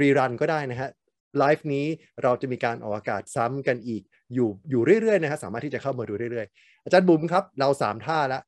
[0.00, 0.90] รีรันก็ได้นะฮะ
[1.38, 1.86] ไลฟ์นี้
[2.22, 4.02] เราจะมีการออกอากาศซ้ำกันอีก
[4.34, 8.42] อยู่อยู่เรื่อยๆนะฮะสามารถที่จะเข้ามาดูเรื่อยๆ อาจารย์บุ๋มครับ เราสามท่าแล้ว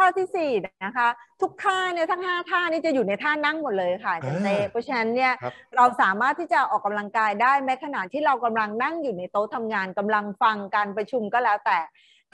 [0.00, 0.50] ท่าที่สี่
[0.84, 1.08] นะคะ
[1.42, 11.78] ทุกท่าเนี่ยทั้งห้าท่านี่จะอยู่ในท่านั่งหมดเลยค่ะอาจารย์เต้อ่าเพราะฉะนั้นเนี่ยครับเราสามารถที่จะออกกำลังกายได้แม้ขณะที่เรากำลังนั่งอยู่ในโต๊ะทำงานกำลังฟังการประชุมก็แล้วแต่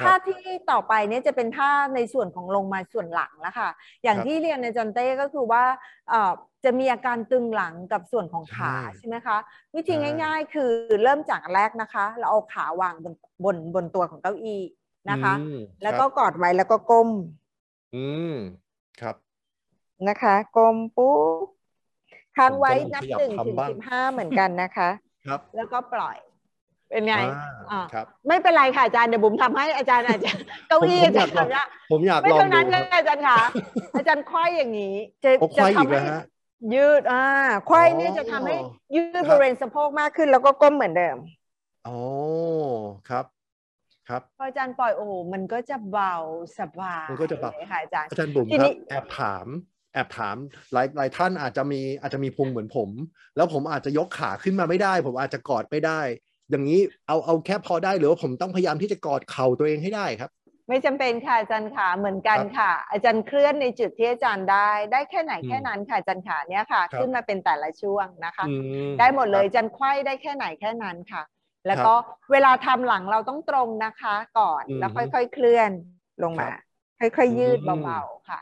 [0.03, 3.69] ท่าที่ต่อไปเนี่ยจะเป็นท่าในส่วนของลงมาส่วนหลังแล้วค่ะ
[4.03, 5.65] อย่างครับที่เรียนในจอนเต้ก็คือว่า
[6.11, 6.33] เอ่อ
[6.65, 9.39] จะมีอาการตึงหลังกับส่วนของขาใช่ใช่ไหมคะ
[9.75, 10.71] วิธีใช่ง่าย ๆ คือ
[11.03, 14.63] เริ่มจากแรกนะคะ เราเอาขาวางบนบนบนตัวของเก้าอี้
[15.11, 17.11] นะคะอืมแล้วคก็รับกอดไว้แล้วก็ก้ม
[17.95, 18.35] อืม
[19.01, 19.17] ครับ
[20.09, 21.47] นะคะกลมปุ๊บ
[22.37, 24.91] ค้างไว้ผมจะลองนับขยับหนึ่งถึงทำบ้าง สิบห้าเหมือนกันนะคะ
[25.27, 26.17] ครับแล้วก็ปล่อย
[26.91, 30.31] เป็นไง อ่าอ่า ครับ ไม่เป็นไรค่ะอาจารย์เดี๋ยวบุ๋มทำให้อาจารย์อาจจะ
[30.69, 33.39] เก้าอี้ผมอาอจายารกลองย์ทำได้ผมอยากไม่ลองเท่านั้นดูเลยครับอาจารย์ค่ะ
[33.97, 36.23] อาจารย์ควายอย่างนี้ จะโอ้ควายอีกจะทำแล้วให้ฮะ
[36.75, 37.25] ยืดอ่า
[37.69, 38.57] ควายเนี่ยอ๋อจะทำให้
[38.95, 41.17] ยืดครับ บริเวณสะโพกมากขึ้นแล้วก็ก้มเหมือนเดิม
[41.87, 41.99] อ๋อ
[43.09, 43.25] ครับ
[44.09, 46.15] ครับพออาจารย์ปล่อยโอ้โหมันก็จะเบา
[46.59, 49.47] สบายมันก็จะเบาเลยค่ะอาจารย์อาจารย์บุ๋มทีครันี้บแอบถาม
[49.93, 50.37] แอบถาม
[50.73, 52.91] หลายหลายท่านอาจจะมีอาจจะมีพุงเหมือนผม
[53.37, 56.01] แล้วผมอาจจะยกขาขึ้นมาไม่ได้ ผมอาจจะกอดไม่ได้
[56.51, 60.31] อย่างนี้เอาเอาแค่พอได้หรือว่าผมต้องพยายามที่จะกอดเข่าตัวเองให้ได้ครับ
[60.69, 68.45] ไม่จำเป็นค่ะอาจารย์ค่ะเหมือนกันค่ะ อาจารย์เคลื่อนในจุดที่อาจารย์ได้ ได้แค่ไหนแค่นั้นค่ะอาจารย์ค่ะเนี้ยค่ะ ขึ้นมาเป็นแต่ละช่วงนะคะ
[68.99, 71.23] ได้หมดเลยอาจารย์ไขว้ได้แค่ไหนแค่นั้นค่ะ
[71.67, 71.95] แล้วก็
[72.33, 75.71] เวลาทำหลังเราต้องตรงนะคะก่อนแล้วค่อยๆเคลื่อน
[76.23, 76.51] ลงมา
[77.01, 78.41] ค่อยๆยืดเบาๆค่ะ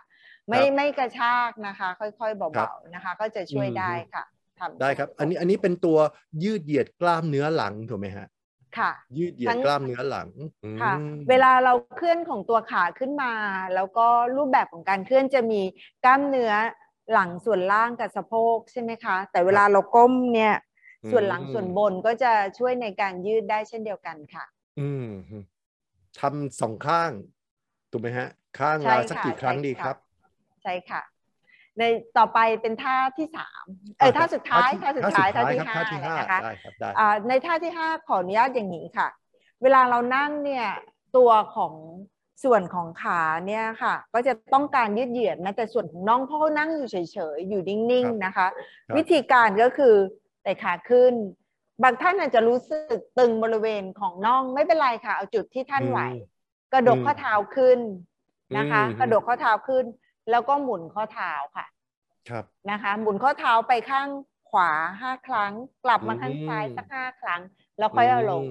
[0.48, 4.24] ไม่ไม่กระชากนะคะ ค่อยๆเบาๆนะคะ ก็จะช่วยได้ค่ะ
[4.60, 5.98] ทำได้ครับ อันนี้อันนี้เป็นตัว
[6.42, 8.26] ยืดเหยียดกล้ามเนื้อหลังถูกไหมฮะ
[8.78, 10.28] ค่ะ ยืดเหยียดกล้ามเนื้อหลัง
[10.82, 10.94] ค่ะ
[11.28, 13.32] เวลาเราเคลื่อนของตัวขาขึ้นมา
[13.74, 14.06] แล้วก็
[14.36, 15.60] รูปแบบของการเคลื่อนจะมี
[16.04, 16.52] กล้ามเนื้อ
[17.12, 20.54] หลังส่วนล่างกับสะโพกใช่ไหมคะ แต่เวลาเราก้มเนี่ย
[21.10, 24.44] ส่วนหลังส่วนบนก็จะช่วยในการยืดได้เช่นเดียวกันค่ะ
[24.80, 25.08] อืม
[26.20, 27.10] ทำสองข้าง
[27.90, 29.96] ถูกไหมฮะ ข้างละสักกี่ครั้งดีครับ
[30.62, 31.02] ใช่ค่ะ
[31.78, 31.82] ใน
[32.18, 33.64] ต่อไปเป็นท่าที่สาม
[33.98, 35.76] เออท่าสุดท้ายท่าสุดท้ายท่าที่ห้า
[36.18, 36.90] นะคะได้ครับได้
[37.28, 39.08] ในท่าที่ห้าขออนุญาตอย่างนี้ค่ะ
[39.62, 40.66] เวลาเรานั่งเนี่ย
[41.16, 41.74] ตัวของ
[42.44, 46.96] ส่วนของขาเนี่ยค่ะ ก็จะต้องการยืดเหยียดนะแต่ส่วนของน่องเพราะเขานั่งอยู่เฉ
[47.36, 48.46] ยๆอยู่นิ่งๆนะคะ
[48.96, 49.94] วิธีการก็คือ
[50.44, 51.14] แต่ขาขึ้น
[51.82, 56.00] บางท่านอาจจะรู้สึกตึงบริเวณของน่องไม่เป็นไรค่ะ เอาจุดที่ท่านไหว
[56.72, 57.78] กระดกข้อเท้าขึ้น
[58.56, 59.84] นะคะ กระดกข้อเท้าขึ้น
[60.30, 61.66] แล้วก็หมุนข้อเท้าค่ะ
[62.28, 64.08] ครับนะคะ หมุนข้อเท้าไปข้าง
[64.50, 65.52] ขวาห้าครั้ง
[65.84, 67.40] กลับมาข้างซ้ายสักห้าครั้ง
[67.78, 68.44] แล้วค่อยเอาลง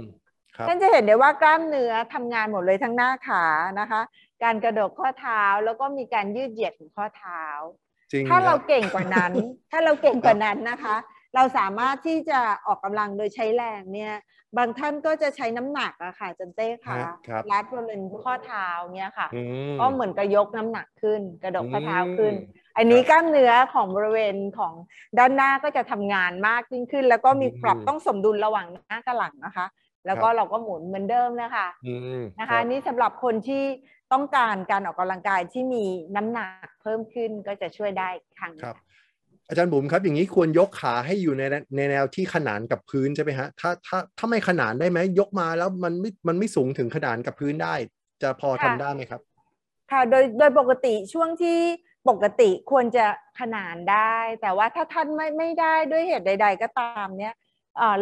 [0.67, 3.43] ท่านจะเห็นได้ว่ากล้ามเนื้อทำงานหมดเลยทั้งหน้าขา
[3.79, 4.01] นะคะ
[4.43, 7.43] การกระดกข้อเท้าแล้วก็มีการยืดเหยียดของข้อเท้า
[8.29, 9.32] ถ้าเราเก่งกว่านั้น
[9.71, 10.95] ถ้าเราเก่งกว่านั้นนะคะ
[11.35, 14.13] เราสามารถที่จะออกกำลังโดยใช้แรงเนี่ย
[14.57, 16.97] บางท่านก็จะใช้น้ำหนักอะค่ะจันเต้ค่ะ
[17.51, 19.27] รัดบริเวณข้อเท้าเนี่ยค่ะ
[19.79, 22.33] ก็เหมือนกับยกน้ำหนักขึ้น กระดกข้อเท้าขึ้น
[22.77, 24.73] อันนี้กล้ามเนื้อของบริเวณของ
[25.17, 29.65] ด้านหน้าก็จะทำงานมากยิ่งขึ้น แล้วก็มีปรับต้องสมดุลระหว่างหน้ากับหลังนะคะ
[30.05, 31.67] แล้วก็เราก็หมุนเหมือนเดิมนะคะ
[32.39, 33.63] นะคะนี่สำหรับคนที่
[34.13, 38.77] ต้องการการออกกำลังกายที่มีน้ำหนักเพิ่มขึ้นก็จะช่วยได้ครั้งครับ
[39.47, 41.43] อาจารย์บุ๋มครับ อย่างนี้ควรยกขาให้อยู่ใน
[41.75, 47.73] ในแนวที่ขนานกับพื้นใช่ไหมฮะถ้าถ้าถ้าไม่ขนานได้ไหมยกมาแล้วมันไม่มันไม่สูงถึงขนานกับพื้นได้
[48.21, 49.21] จะพอทำได้ไหมครับ
[49.91, 51.60] ค่ะโดยโดยปกติช่วงที่
[52.10, 53.06] ปกติควรจะ
[53.39, 57.36] ขนานได้ แต่ว่าถ้าท่านไม่ไม่ได้ด้วยเหตุใด ๆ ก็ตามเนี้ย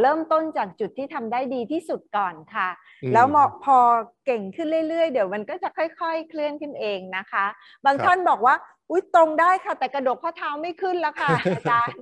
[0.01, 2.69] เริ่มต้นจากจุดที่ทำได้ดีที่สุดก่อนค่ะ
[3.13, 3.25] แล้ว
[3.63, 3.77] พอ
[4.25, 7.45] เก่งขึ้นเรื่อยๆ เดี๋ยวมันก็จะค่อยๆ เคลื่อนขึ้นเองนะคะ
[7.85, 8.55] บางท่านบอกว่า
[8.91, 11.99] อุ้ยตรงได้ค่ะ แต่กระดกข้อเท้าไม่ขึ้นแล้วค่ะอาจารย์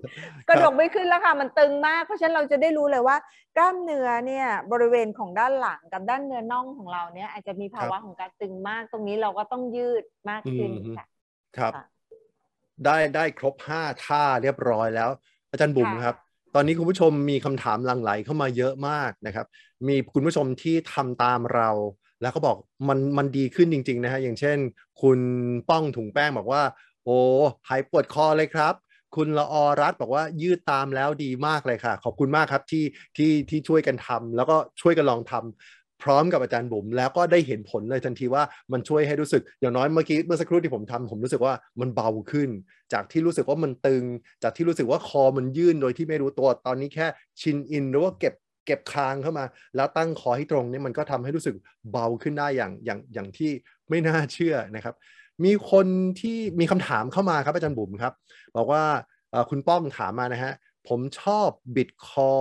[0.50, 3.18] กระดกไม่ขึ้นแล้วค่ะ มันตึงมาก เพราะฉะนั้นเราจะได้รู้เลยว่า
[3.58, 11.06] กล้ามเนื้อเนี่ยบริเวณของด้านหลังกับด้านเนื้อน่องของเราเนี่ยอาจจะมีภาวะของการตึงมากตรงนี้เราก็ต้องยืดมากขึ้นค่ะ
[11.58, 11.74] ครับ
[12.86, 15.10] ได้ได้ครบห้าท่าเรียบร้อยแล้ว
[15.52, 16.16] อาจารย์บุ๋มครับ
[16.56, 19.46] ตอนนี้คุณผู้ชมมีคำถามหลั่งไหลเข้ามาเยอะมากนะครับ
[19.88, 21.70] มีคุณผู้ชมที่ทำตามเรา
[22.22, 22.56] แล้วก็บอก
[22.90, 24.58] มันมันดีขึ้นจริง ๆ นะฮะอย่างเช่น
[25.02, 25.20] คุณ
[25.70, 26.64] ป้องถุงแป้งบอกว่า
[27.06, 27.18] โอ้
[27.70, 28.74] หายปวดคอเลยครับ
[29.16, 32.86] คุณละอรัตบอกว่ายืดตามแล้วดีมากเลยค่ะ ขอบคุณมากครับที่
[33.18, 42.50] ที่ที่ช่วยกันทำแล้วก็ช่วยกันลองทำพร้อมกับอาจารย์บุ๋มแล้วก็ได้เห็นผลเลยทันทีว่ามันช่วยให้รู้สึก อย่างน้อยเมื่อกี้เมื่อสักครู่ที่ผมทำผมรู้สึกว่ามันเบาขึ้น
[42.94, 44.04] จากที่รู้สึกว่ามันตึง
[44.44, 47.08] จากที่รู้สึกว่าคอมันยื่นโดยที่ไม่รู้ตัวตอนนี้แค่
[47.42, 48.34] ชินอินหรือว่าเก็บ
[48.66, 49.46] เก็บคางเข้ามา
[49.76, 51.56] แล้วตั้งคอให้ตรงนี่มันก็ทำให้รู้สึก
[51.92, 53.52] เบาขึ้นได้อย่างอย่างอย่างที่
[53.90, 54.96] ไม่น่าเชื่อนะครับ
[55.46, 55.88] มีคน
[56.22, 58.14] ที่มีคำถามเข้ามาครับอาจารย์บุ๋มครับ
[58.56, 58.84] บอกว่า
[59.50, 60.54] คุณป้อมถามมานะฮะ
[60.88, 62.34] ผมชอบบิดคอ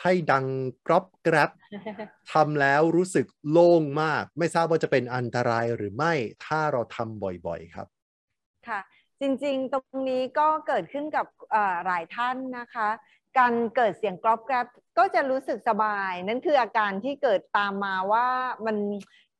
[0.00, 0.46] ให้ดัง
[0.86, 1.50] กรอบกรับ
[2.32, 6.12] ทำแล้วรู้สึกโล่งมาก ไม่ทราบว่าจะเป็นอันตรายหรือไม่
[6.44, 7.86] ถ้าเราทำบ่อยๆครับ
[8.68, 8.80] ค่ะ
[9.20, 11.26] จริงๆ ตรงนี้ก็เกิดขึ้นกับ
[11.86, 12.88] หลายท่านนะคะ
[13.38, 14.66] การเกิดเสียงกรอบแกรบ
[14.98, 18.26] ก็จะรู้สึกสบาย นั่นคืออาการที่เกิดตามมาว่า
[18.66, 18.76] มัน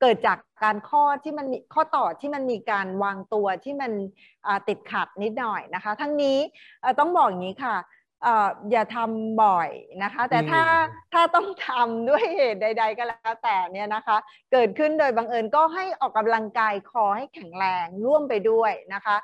[0.01, 3.93] เกิดจากการข้อที่มันมีข้อต่อที่มันมีการวางตัวที่มัน
[4.69, 6.39] ติดขัดนิดหน่อยนะคะ ทั้งนี้
[6.99, 7.77] ต้องบอกอย่างนี้ค่ะ
[8.71, 9.71] อย่าทำบ่อย
[10.03, 10.63] นะคะ แต่ถ้า
[11.13, 14.17] ถ้าต้องทำด้วยเหตุใด ๆ ก็แล้วแต่เนี่ยนะคะ
[14.53, 19.17] เกิดขึ้นโดยบังเอิญก็ให้ออกกำลังกายคอให้แข็งแรงร่วมไปด้วยนะคะ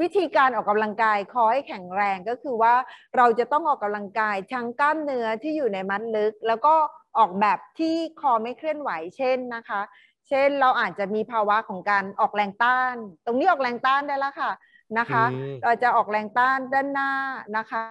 [0.00, 2.74] วิธีการออกกำลังกายคอให้แข็งแรงก็คือว่า
[3.16, 6.74] เราจะต้องออกกำลังกายชังกล้ามเนื้อที่อยู่ในมัดลึก แล้วก็
[7.18, 9.80] ออกแบบที่คอไม่เคลื่อนไหวเช่นนะคะ
[10.28, 14.52] เช่นเราอาจจะมีภาวะของการออกแรงต้าน ตรงนี้ออกแรงต้านได้แล้วค่ะ
[14.98, 15.24] นะคะ
[15.64, 17.10] เราจะออกแรงต้านด้านหน้า
[17.56, 17.84] นะคะ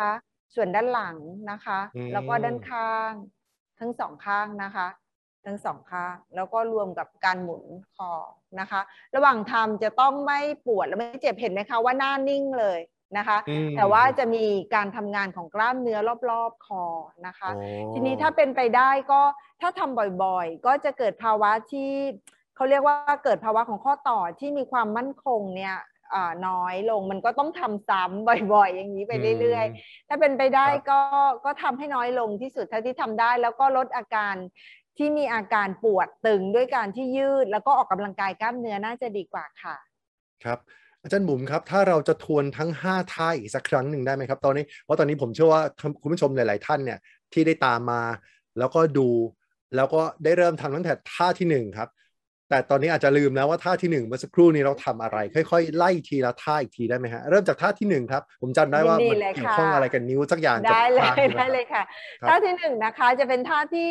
[0.56, 1.18] ส่วนด้านหลัง
[1.52, 1.80] นะคะ
[2.14, 3.12] แล้วก็ด้านข้าง
[3.80, 4.88] ทั้งสองข้างนะคะ
[5.46, 7.64] ทั้งสองข้างแล้วก็รวมกับการหมุน
[7.96, 8.12] คอ
[8.60, 8.82] นะคะ
[9.16, 12.80] ระหว่างทำจะต้องไม่ปวดและไม่เจ็บเห็นไหมคะว่าหน้านิ่งเลย
[13.18, 13.38] นะคะ
[13.78, 16.84] แต่ว่าจะมีการทำงานของกล้ามเนื้อรอบๆคอ
[17.28, 17.50] นะคะ
[17.94, 19.22] ทีนี้ถ้าเป็นไปได้ก็
[19.62, 21.92] ถ้าทำบ่อยๆ ก็จะเกิดภาวะที่
[22.56, 25.76] เขาเรียกว่าเกิดภาวะของข้อต่อที่มีความมั่นคงเนี่ย
[26.48, 31.00] น้อยลงมันก็ต้องทำซ้ำบ่อย ๆ อย่างนี้ไปเรื่อย ๆ ถ้าเป็นไปได้ก็
[31.46, 34.36] ก็ทำให้น้อยลงที่สุดเท่าที่ทำได้ แล้วก็ลดอาการ
[34.98, 39.76] ที่มีอาการปวดตึงด้วยการที่ยืด แล้วก็ออกกำลังกายกล้ามเนื้อน่าจะดีกว่าค่ะ
[40.44, 40.60] ครับ
[41.02, 45.62] อาจารย์บุ๋มครับ ถ้าเราจะทวนทั้ง 5 ท่าอีกสักครั้งหนึ่งได้ไหมครับ ตอนนี้เพราะตอนนี้ผมเชื่อว่า
[46.02, 47.00] คุณผู้ชมหลาย ๆ ท่านเนี่ย
[47.34, 48.02] ที่ได้ตามมา
[48.60, 49.10] แล้วก็ดู
[49.76, 51.90] แล้วก็ได้เริ่มทำตั้งแต่ท่าที่1ครับ
[52.50, 55.18] แต่ตอนนี้อาจจะลืมแล้วว่าท่าที่1เมื่อสักครู่นี้เราทำอะไร
[55.52, 61.84] ค่อยๆ ไล่ทีละท่าอีกทีได้ไหมฮะเริ่มจากท่าที่1ครับผมจำได้ว่ามันเกี่ยวข้องอะไรกันนิ้วสักอย่างได้เลยได้เลยค่ะ
[62.30, 63.88] ท่าที่หนึ่งนะคะจะเป็นท่าที่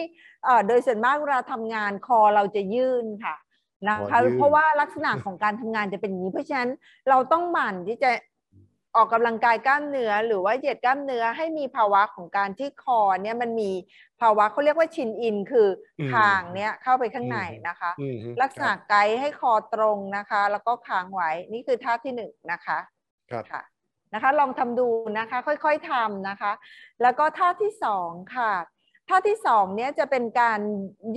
[0.69, 3.37] โดยส่วนมากเวลาทำงานคอเราจะยื่นค่ะ
[3.89, 6.71] นะคะเพราะว่าลักษณะของการทำงานจะเป็นอย่างนี้ เพราะฉะนั้น
[7.09, 8.11] เราต้องหมั่นที่จะ
[8.97, 13.71] ออกกำลังกายกล้ามเนื้อหรือว่าเหยียดกล้ามเนื้อให้มีภาวะของการที่คอเนี่ยมันมี
[14.23, 15.69] ภาวะเขาเรียกว่าชินอินคือ
[16.13, 17.91] คางเนี่ยเข้าไปข้างในนะคะ
[18.43, 22.79] ลักษณะไกด์ให้คอตรงนะคะ แล้วก็ค้างไว้นี่คือท่าที่หนึ่งนะคะ
[23.31, 23.63] ครับค่ะ
[24.15, 26.53] นะคะ ลองทำดูนะคะ ค่อยๆทำนะคะ
[27.03, 28.53] แล้วก็ท่าที่สองค่ะ
[29.09, 30.61] ท่าที่สองเนี้ยจะเป็นการ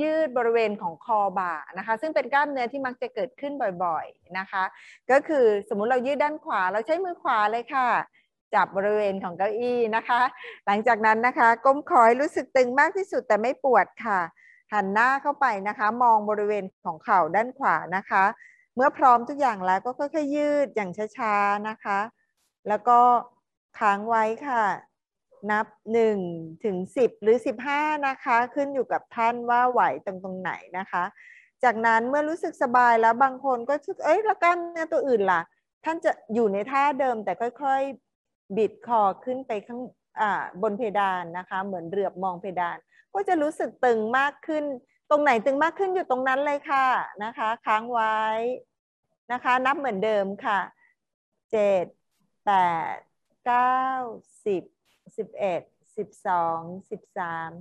[0.01, 4.63] ยืดบริเวณของคอบ่านะคะ ซึ่งเป็นกล้ามเนื้อที่มักจะเกิดขึ้นบ่อยๆนะคะ
[5.11, 7.89] ก็คือสมมุติเรายืดด้านขวาเราใช้มือขวาเลยค่ะ
[8.53, 10.21] จับบริเวณของเก้าอี้นะคะ
[10.65, 14.19] หลังจากนั้นนะคะ ก้มคอยรู้สึกตึงมากที่สุดแต่ไม่ปวดค่ะ
[14.73, 18.23] หันหน้าเข้าไปนะคะ มองบริเวณของเข่าด้านขวานะคะ
[18.75, 21.99] เมื่อพร้อมทุกอย่างแล้วก็ค่อยๆยืดอย่างช้าๆนะคะ
[22.67, 22.99] แล้วก็
[23.79, 24.63] ค้างไว้ค่ะ
[25.51, 26.17] นับหนึ่ง
[26.63, 31.03] ถึงสิบหรือสิบห้านะคะ ขึ้นอยู่กับท่านว่าไหวตรงตรงไหนนะคะ
[31.63, 35.41] จากนั้นเมื่อรู้สึกสบายแล้วบางคนก็ชึกเอ้ยแล้วกล้ามเนื้อตัวอื่นล่ะ
[35.85, 38.04] ท่านจะอยู่ในท่าเดิมแต่ค่อยๆ
[38.57, 39.81] บิดคอขึ้นไปข้าง
[40.61, 42.77] บนเพดานนะคะ เหมือนเรือบมองเพดาน
[43.13, 44.65] ก็จะรู้สึกตึงมากขึ้น
[45.09, 46.87] ตรงไหนตึงมากขึ้นอยู่ตรงนั้นเลยค่ะ
[47.23, 48.17] นะคะ ค้างไว้
[49.31, 50.59] นะคะ นับเหมือนเดิมค่ะ
[51.51, 51.85] เจ็ด
[52.45, 52.51] แป
[52.93, 52.95] ด
[53.45, 53.83] เก้า
[54.45, 54.63] สิบ
[55.17, 55.61] สิบเอ็ด
[55.97, 56.59] สิบสอง
[56.91, 57.51] สิบสาม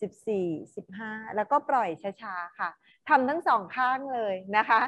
[0.00, 1.88] สิบสี่สิบห้าแล้วก็ปล่อย
[2.22, 2.70] ช้าๆค่ะ
[3.08, 4.80] ทำทั้งสองข้างเลยนะคะ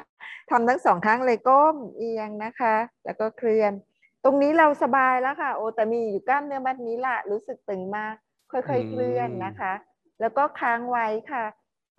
[0.51, 3.73] ทำทั้งสองข้างเลยก้มเอียงนะคะ แล้วก็เคลื่อน
[4.23, 8.15] ตรงนี้เราสบายแล้วค่ะ โอ้แต่มีอยู่กล้ามเนื้อบัดนี้ละรู้สึกตึงมาก
[8.51, 9.73] ค่อยๆเคลื่อนนะคะ
[10.21, 11.45] แล้วก็ค้างไว้ค่ะ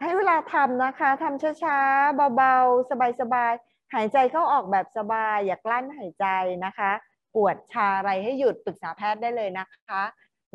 [0.02, 6.26] ให้เวลาทำนะคะทำช้าๆเบาๆ สบายๆ หายใจเข้าออกแบบสบาย อย่ากลั้นหายใจ
[6.64, 6.90] นะคะ
[7.35, 10.02] ปวดชาอะไรให้หยุดปรึกษาแพทย์ได้เลยนะคะ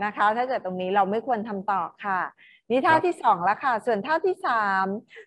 [0.04, 2.20] นะคะ ถ้าเกิดตรงนี้เราไม่ควรทำต่อค่ะ
[2.72, 4.86] นี่ท่าที่สองแล้วค่ะ ส่วนท่าที่สาม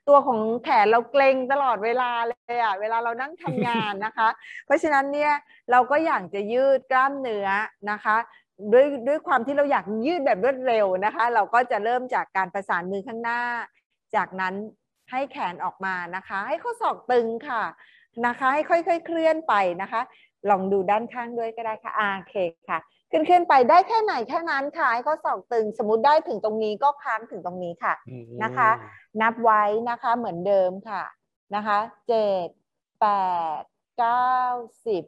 [0.09, 4.29] ตัวของแขนเราเกร็งตลอดเวลาเลยอะเวลาเรานั่งทำงานนะคะ
[4.67, 5.33] เพราะฉะนั้นเนี่ย
[5.71, 7.49] เราก็อยากจะยืดกล้ามเนื้อ
[7.91, 8.17] นะคะ
[8.73, 13.41] ด้วยด้วยความที่เราอยากยืดแบบรวดเร็วนะคะ เราก็จะเริ่มจากการประสานมือข้างหน้า
[14.15, 14.55] จากนั้น
[15.11, 17.63] ให้แขนออกมานะคะ ให้ข้อศอกตึงค่ะ
[18.27, 20.01] นะคะ ให้ค่อยๆเคลื่อนไปนะคะ
[20.51, 22.35] ลองดูด้านข้างด้วยก็ได้ค่ะอาเค
[22.71, 22.79] ค่ะ
[23.11, 27.95] ขึ้นขึ้นไปได้แค่ไหนแค่นั้นค่ะให้เขาสอกตึงสมมติได้ถึงตรงนี้ก็ค้างถึงตรงนี้ค่ะ
[28.43, 28.71] นะคะ
[29.23, 31.03] นับไว้นะคะเหมือนเดิมค่ะ
[31.55, 32.49] นะคะเจ็ด
[33.01, 33.07] แป
[33.61, 33.63] ด
[33.99, 34.39] เก้า
[34.87, 35.05] สิบ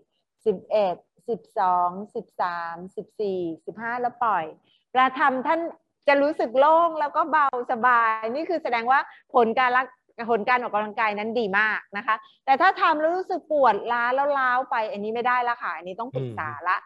[0.46, 0.96] สิบเอ็ด
[1.28, 4.44] สิบสองสิบสามสิบสี่สิบห้าแล้วปล่อย
[4.90, 5.60] เวลาทำท่าน
[6.08, 9.00] จะรู้สึกโล่งแล้วก็เบาสบาย นี่คือแสดงว่า
[9.34, 9.86] ผลการรัก
[10.30, 16.76] ผลการออกกำลังกายนั้นดีมากนะคะ แต่ถ้าทำแล้วรู้สึกปวดล้าแล้วล้าวไป อันนี้ไม่ได้ละค่ะ อันนี้ต้องปรึกษาละ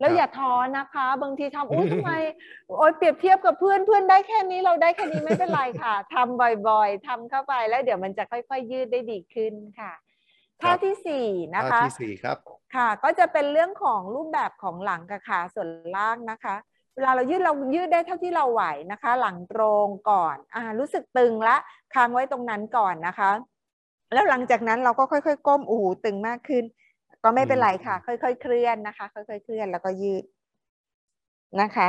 [0.00, 2.12] แล้วอย่าท้อนะคะ บางทีทำอุ้ยทำไม
[2.68, 9.92] โอ้ยเปรียบเทียบกับเพื่อนเพื่อนได้แค่นี้เราได้แค่นี้ไม่เป็นไรค่ะทำบ่อยๆทำเข้าไปแล้วเดี๋ยวมันจะค่อยๆ ยืดได้ดีขึ้นค่ะ
[10.62, 12.36] ท่าที่สี่นะคะท่าที่สี่ครับ
[12.74, 16.54] ค่ะ ก็จะเป็นเรื่องของรูปแบบของหลังกับขาส่วนล่างนะคะ
[16.94, 21.56] เวลาเรายืดเรายืดได้เท่าที่เราไหวนะคะ หลังตรงก่อนอ่ารู้สึกตึงละ
[21.94, 23.30] ค้างไว้ตรงนั้นก่อนนะคะ
[24.12, 26.64] แล้วหลังจากนั้นเราก็ค่อย ๆ ก้มโอ้โหตึงมากขึ้น
[27.24, 30.24] ก็ไม่เป็นไรค่ะ ค่อยๆเคลื่อนนะคะ ค่อยๆเคลื่อนแล้วก็ยืด
[31.60, 31.88] นะคะ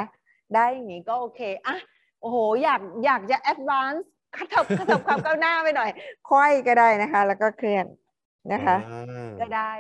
[0.56, 1.78] ได้อย่างนี้ก็โอเคอะ
[2.22, 5.90] โอ้โหอยากอยากจะ advance ขับขับความก้าวหน้าไปหน่อย
[6.32, 7.86] ค่อยก็ได้นะคะ แล้วก็เคลื่อน
[8.54, 8.76] นะคะ
[9.42, 9.72] ก็ได้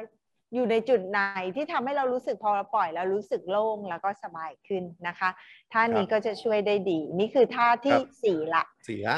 [0.53, 1.19] อยู่ในจุดไหน
[1.55, 5.29] ที่ทำให้เรารู้สึกพอเราปล่อยแล้วรู้สึกโล่งแล้วก็สบายขึ้นนะคะ
[5.73, 8.63] ท่านี้ก็จะช่วยได้ดี นี่คือท่าที่สี่ละ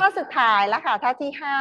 [0.02, 1.58] ท่าสุดท้ายแล้วค่ะท่าที่ห้า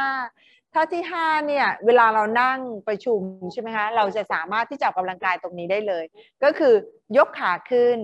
[0.73, 6.05] ท่าที่ห้าเนี่ยเวลาเรานั่งประชุมใช่ไหมคะเราจะสามารถที่จะออกกำลังกายตรงนี้ได้เลย
[6.43, 6.73] ก็คือ
[7.17, 7.97] ยกขาขึ้น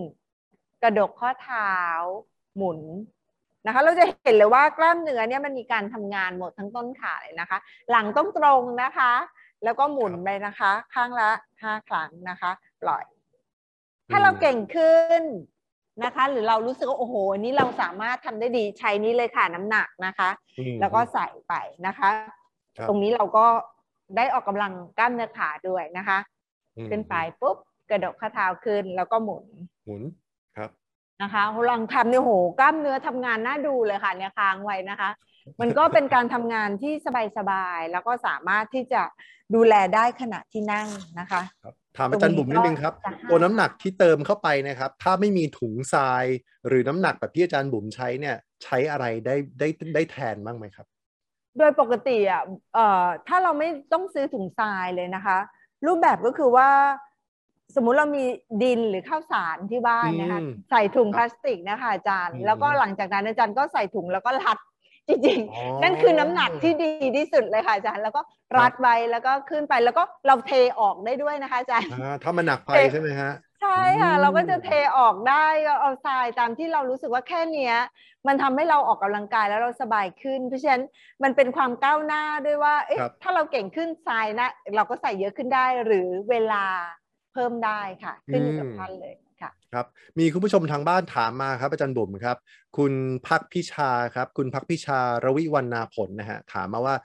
[0.84, 1.74] กระดกข้อเท้า
[2.58, 2.80] หมุน
[3.66, 7.58] นะคะเราจะเห็นเลยว่ากล้ามเนื้อเนี่ยมันมีการทำงานหมดทั้งต้นขาเลยนะคะ
[7.92, 9.12] หลังต้องตรงนะคะ
[9.64, 11.30] แล้วก็หมุนไปนะคะ ข้างละ
[11.62, 12.52] ห้าครั้งนะคะ
[12.82, 13.06] ปล่อย
[14.10, 15.22] ถ้าเราเก่งขึ้น
[16.04, 20.30] นะคะ หรือเรารู้สึกว่าโอ้โหนี้เราสามารถทำได้ดีใช้นี้เลยค่ะน้ำหนักนะคะ
[20.82, 21.54] แล้วก็ใส่ไป
[21.88, 22.39] นะคะครับ
[22.88, 23.46] ตรงนี้เราก็
[24.18, 26.20] ได้ออกกำลังกล้ามเนื้อขาด้วยนะคะ
[26.78, 27.58] อืมขึ้นไปปุ๊บ
[27.90, 29.46] กระดกข้อเท้าขึ้นแล้วก็หมุน
[29.86, 30.04] หมุน
[30.58, 30.70] ครับ
[31.22, 35.10] นะคะลองทำเนี่ยโหกล้ามเนื้อทำงานน่าดูเลยค่ะเนี่ยค้างไว้นะคะ
[35.62, 36.94] มันก็เป็นการทำงานที่
[37.38, 39.02] สบายๆแล้วก็สามารถที่จะ
[39.56, 40.88] ดูแลได้ขณะที่นั่ง
[41.20, 46.26] นะคะครับถามอาจารย์บุ๋มนิดนึงครับจะให้ตัวน้ำหนักที่เติมเข้าไปนะครับ ถ้าไม่มีถุงทราย
[46.68, 50.88] หรือน้ำหนักแบบที่อาจารย์บุ๋มใช้เนี่ย ใช้อะไรได้ได้ได้แทนบ้างไหมครับ
[51.58, 52.42] โดยปกติอะ
[52.74, 55.38] เอ่อถ้าเราไม่ต้องซื้อถุงทรายเลยนะคะ
[55.86, 56.70] รูปแบบก็คือว่า
[57.76, 58.24] สมมุติเรามี
[58.64, 64.58] ดินหรือข้าวสารที่บ้านนะคะอืมใส่ถุงครับพลาสติกนะคะอาจารย์ อืม แล้วก็หลังจากนั้นอาจารย์ก็ใส่ถุงแล้วก็รัด
[65.08, 68.22] จริงอ๋อๆนั่นคือน้ำหนักที่ดีที่สุดเลยค่ะอาจารย์ แล้วก็
[68.58, 77.76] รัดไว้แล้วก็ขึ้นไปแล้วก็เราเทออกได้ด้วยนะคะอาจารย์ อ่าถ้ามันหนักไปเอ๊ะ ใช่ไหมฮะ ใช่ค่ะอืมเราก็จะเทออกได้ก็เอาทรายตามที่เรารู้สึกว่าแค่เนี้ย
[78.28, 80.84] มันทำให้เราออกกำลังกายแล้วเราสบายขึ้น เพราะฉะนั้น
[81.24, 86.66] มันเป็นความก้าวหน้าด้วยว่าเอ๊ะครับถ้าเราเก่งขึ้นทรายนะ เราก็ใส่เยอะขึ้นได้หรือเวลา
[87.34, 89.86] เพิ่มได้ค่ะ ขึ้นอยู่กับท่านเลยค่ะครับ
[90.20, 92.38] มีคุณผู้ชมทางบ้านถามมาครับอาจารย์บุ๋มครับ
[92.78, 92.94] คุณ
[93.28, 96.96] พักพิชาครับ คุณพักพิชารวิวรรณาผลนะฮะถามมาว่า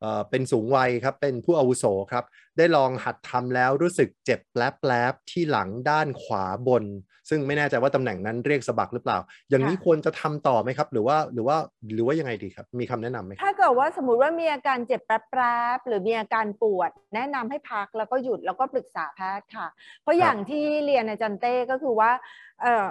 [0.00, 2.24] เอ่อเป็นสูงวัยครับเป็นผู้อาวุโสครับ
[2.58, 6.84] ได้ลองหัดทำแล้วรู้สึกเจ็บแปลบๆที่หลังด้านขวาบน
[7.30, 9.18] ซึ่งไม่แน่ใจว่าตำแหน่งนั้นเรียกสะบักหรือเปล่า
[9.50, 11.56] อย่างนี้ค่ะควรจะทำต่อไหมครับ หรือว่าหรือว่า
[11.94, 15.18] หรือว่ายังไงดีครับ มีคำแนะนำไหมครับถ้าเกิดว่าสมมติว่ามีอาการเจ็บแป๊
[15.76, 19.66] บๆหรือมีอาการปวด แนะนำให้พักแล้วก็หยุดแล้วก็ปรึกษาแพทย์ค่ะ
[20.02, 22.10] เพราะอย่างที่เรียนอาจารย์เต้ก็คือว่า
[22.62, 22.86] เอ่อ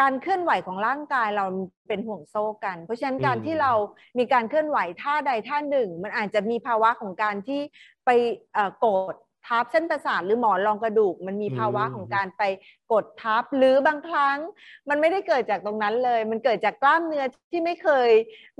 [0.00, 1.46] การเคลื่อนไหวของร่างกายเรา
[1.88, 3.72] เป็นห่วงโซ่กัน เพราะฉะนั้นการอืมที่เรา
[4.18, 7.60] มีการเคลื่อนไหวท่าใดท่าหนึ่ง มันอาจจะมีภาวะของการที่
[8.04, 8.10] ไป
[8.52, 9.14] เอ่อกด
[9.48, 12.42] ทับเส้นประสาทหรือหมอนรองกระดูก มันมีภาวะของการไป
[12.92, 14.38] กดทับหรือบางครั้ง
[14.88, 18.10] มันไม่ได้เกิดจากตรงนั้นเลย มันเกิดจากกล้ามเนื้อที่ไม่เคย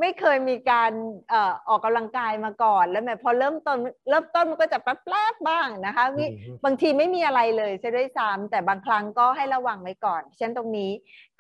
[0.01, 0.92] ไม่เคยมีการ
[1.29, 3.79] เอ่อออกกำลังกายมาก่อน แล้วแม้พอเริ่มต้น
[4.11, 10.90] เริ่มต้นมันก็จะแป๊บๆบ้างนะคะวิอืมบางทีไม่มีอะไรเลยซะด้วยซ้ำแต่บางครั้งก็ให้ระวังไว้ก่อนเช่นตรงนี้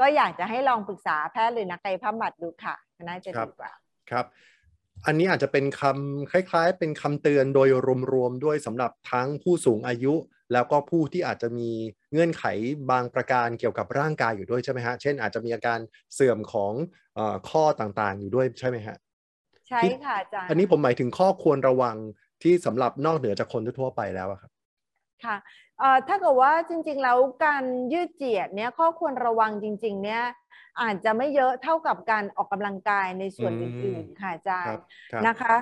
[0.00, 3.72] ก็อยากจะให้ลองปรึกษาแพทย์หรือนักกายภาพบำบัดดูค่ะน่าจะดีกว่า
[4.10, 4.26] ครับ
[5.06, 7.68] อันนี้อาจจะเป็นคำคล้ายๆ เป็นคำเตือนโดย
[8.12, 10.14] รวมๆด้วยสำหรับทั้งผู้สูงอายุ
[10.52, 11.70] แล้วก็ผู้ที่อาจจะมี
[12.12, 12.44] เงื่อนไข
[12.90, 15.78] บางประการเกี่ยวกับร่างกายอยู่ด้วยใช่ไหมฮะ เช่น อาจจะมีอาการ
[16.14, 16.72] เสื่อมของ
[17.14, 18.96] เออข้อต่างๆ อยู่ด้วยใช่ไหมฮะ
[19.68, 21.96] ใช่ค่ะอาจารย์อันนี้ผมหมายถึงข้อควรระวัง
[22.42, 24.50] ที่สำหรับนอกเหนือจากคนทั่วๆไปแล้วอะครับ
[25.24, 25.36] ค่ะ
[25.78, 30.24] เอ่อถ้าเกิดว่าจริงๆแล้วการยืดเหยียดเนี่ยข้อควรระวังจริง ๆ เนี่ย
[30.80, 34.80] อาจจะไม่เยอะเท่ากับการออกกำลังกายในส่วนอืมอื่นๆค่ะอาจารครัย์บ
[35.12, 35.54] ครับนะคะ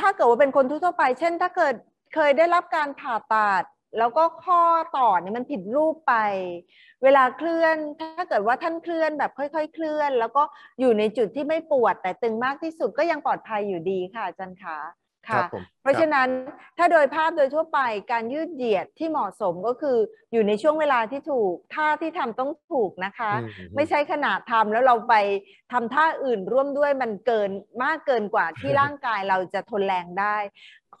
[0.00, 1.74] ถ้าเกิดว่าเป็นคนทั่วๆไป เช่น ถ้าเกิด
[2.14, 3.64] เคยได้รับการผ่าตัด
[3.98, 4.62] แล้วก็ข้อ
[4.98, 6.14] ต่อเนี่ยมันผิดรูปไป
[7.02, 10.42] เวลาเคลื่อน ถ้าเกิดว่าท่านเคลื่อนแบบค่อย ๆ เคลื่อน แล้วก็
[10.80, 16.28] อยู่ในจุดที่ไม่ปวด แต่ตึงมากที่สุดก็ยังปลอดภัยอยู่ดีค่ะอาจารย์ขาครั ค่ะบผมเพราะคบฉะนั้น
[16.78, 17.80] ถ้าโดยภาพโดยทั่วไป
[18.12, 19.96] การยืดเหยียดที่เหมาะสมก็คือ
[20.32, 25.14] อยู่ในช่วงเวลาที่ถูกท่าที่ทำต้องถูกนะคะอืมไม่ใช่ขนาดทำแล้วเราไป
[25.72, 27.50] ทำท่าอื่นร่วมด้วยมันเกิน
[27.82, 30.36] มากเกินกว่าที่ร่างกายเราจะทนแรงได้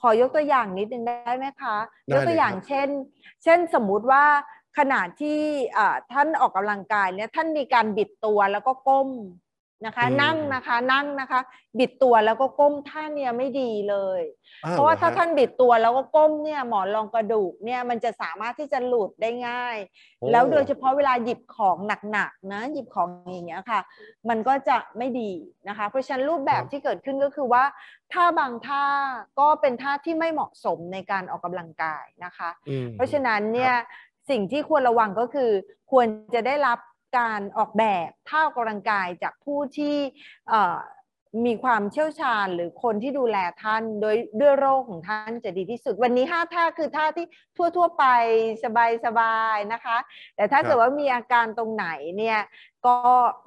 [0.00, 1.76] ขอยกตัวอย่างนิดนึงได้ไหมคะ
[2.08, 2.88] ได้ยกตัวอย่างเลยครับเช่น
[3.42, 4.24] เช่นสมมุติว่า
[4.78, 5.40] ขณะที่
[5.76, 9.08] อ่าท่านออกกำลังกายเนี่ยท่านมีการบิดตัวแล้วก็ก้ม
[9.86, 11.40] นะคะอืมนั่งนะคะนั่งนะคะ
[11.78, 14.22] บิดตัวแล้วก็ก้มท่าเนี่ยไม่ดีเลย
[14.64, 19.76] อ้เพราะว่าหอถ้าฮท่านบิดตัวแล้วก็ก้มเนี่ยหมอนรองกระดูกเนี่ยมันจะสามารถที่จะหลุดได้ง่าย
[20.18, 21.76] โอ้แล้วโดยเฉพาะเวลาหยิบของ
[22.12, 23.80] หนักๆนะหยิบของอย่างเงี้ยค่ะ
[24.28, 25.32] มันก็จะไม่ดี
[25.68, 27.64] นะคะ เพราะฉะนั้นรูปแบบที่เกิดขึ้นก็คือว่า
[28.12, 28.84] ท่าบางท่า
[29.40, 33.74] ก็เป็นท่าที่ไม่เหมาะสมในการออกกำลังกายนะคะอืมเพราะฉะนั้นเนี่ย
[34.30, 35.50] สิ่งที่ควรระวังก็คือ
[35.90, 36.78] ควรจะได้รับ
[37.16, 39.96] การออกแบบท่าออกกำลังกายจากผู้ที่
[40.48, 40.78] เอ่อ
[41.46, 47.26] มีความเชี่ยวชาญหรือคนที่ดูแลท่านโดยด้วยโรคของท่านจะดีที่สุด วันนี้ห้าท่าคือท่าที่
[47.76, 48.04] ทั่ว ๆ ไป
[49.04, 49.98] สบายๆนะคะ
[50.36, 51.86] แต่ถ้าครับเกิดว่ามีอาการตรงไหน
[52.18, 52.38] เนี่ย
[52.86, 52.96] ก็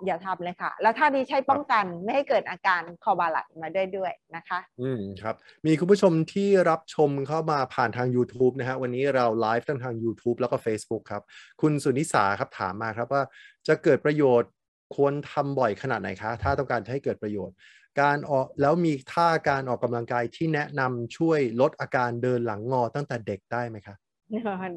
[0.05, 11.23] อย่าทำเลยค่ะ แล้วท่านี้ใช้ป้องกันไม่ให้เกิดอาการคอบาไหลมาด้วยด้วยนะคะ อืมครับ มีคุณผู้ชมที่รับชมเข้ามาผ่านทาง YouTube นะฮะวันนี้เราไลฟ์ทั้งทาง YouTube แล้วก็ Facebook ครับ
[11.61, 13.23] คุณสุนิสาครับถามมาครับว่า
[13.67, 14.49] จะเกิดประโยชน์
[14.95, 17.55] ควรทำบ่อยขนาดไหนคะ ถ้าต้องการจะให้เกิดประโยชน์
[18.01, 23.95] การออกแล้วมีท่าการออกกำลังกายที่แนะนำช่วยลดอาการเดินหลังงอตั้งแต่เด็กได้ไหมคะ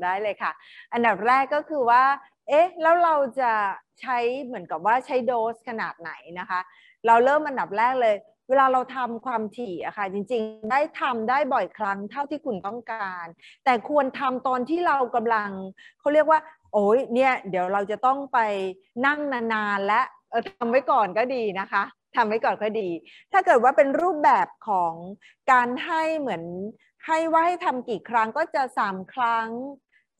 [0.04, 0.52] ได้เลยค่ะ
[0.92, 2.02] อันดับแรกก็คือว่า
[2.48, 3.52] เอ๊ะแล้วเราจะ
[4.00, 6.60] ใช้เหมือนกับว่าใช้โดสขนาดไหนนะคะ
[7.06, 8.16] เราเริ่มอันดับแรกเลย
[8.48, 13.26] เวลาเราทำความถี่อะค่ะจริง ๆ ได้ทำได้บ่อยครั้งเท่าที่คุณต้องการ
[13.64, 15.50] แต่ควรทำตอนที่เรากำลัง
[16.00, 16.40] เขาเรียกว่า
[16.72, 18.38] โอ้ยเนี่ย เดี๋ยวเราจะต้องไป
[19.06, 21.82] นั่งนานๆและเออทำไว้ก่อนก็ดีนะคะ
[22.14, 22.88] ททำไว้ก่อนก็ดี
[23.32, 24.94] ถ้าเกิดว่าเป็นรูปแบบของ
[25.52, 26.42] การให้เหมือน
[27.06, 29.48] ให้ว่าให้ทำกี่ครั้งก็จะสามครั้ง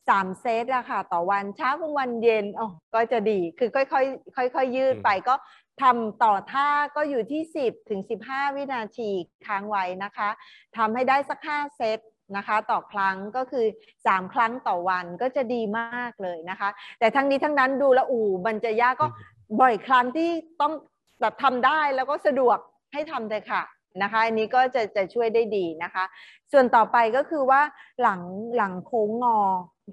[0.09, 5.35] สามเซตอะค่ะ ต่อวันเช้ากลางวันเย็นอ๋อก็จะดีคือค่อยๆค่อยๆยืดไปก็
[5.81, 9.09] ทำต่อท่าก็อยู่ที่ 10 ถึง 15 วินาที
[9.45, 10.29] ค้างไว้นะคะ
[10.77, 11.99] ทำให้ได้สัก 5 เซต
[12.37, 13.65] นะคะ ต่อครั้งก็คือ
[13.99, 19.07] 3 ครั้งต่อวันก็จะดีมากเลยนะคะ แต่ทั้งนี้ทั้งนั้นดูแล้วอู่มันจะยากก็
[19.61, 20.29] บ่อยครั้งที่
[20.61, 20.73] ต้อง
[21.21, 22.57] แบบทำได้แล้วก็สะดวก
[22.93, 23.63] ให้ทำเลยค่ะ
[24.03, 26.03] นะคะอันนี้ก็จะจะช่วยได้ดีนะคะ
[26.51, 27.61] ส่วนต่อไปก็คือว่า
[28.01, 28.21] หลัง
[28.55, 29.37] หลังโค้งงอ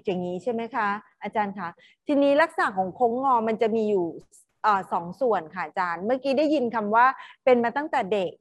[0.05, 0.87] อย่างนี้ใช่ไหมคะ
[1.23, 1.69] อาจารย์คะ
[2.07, 4.07] ทีนี้ลักษณะของโค้งงอมันจะมีอยู่
[4.91, 7.05] สองส่วนค่ะอาจารย์ เมื่อกี้ได้ยินคำว่า
[7.45, 8.31] เป็นมาตั้งแต่เด็ก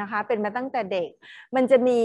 [0.00, 1.08] นะคะเป็นมาตั้งแต่เด็ก
[1.54, 2.00] มันจะมี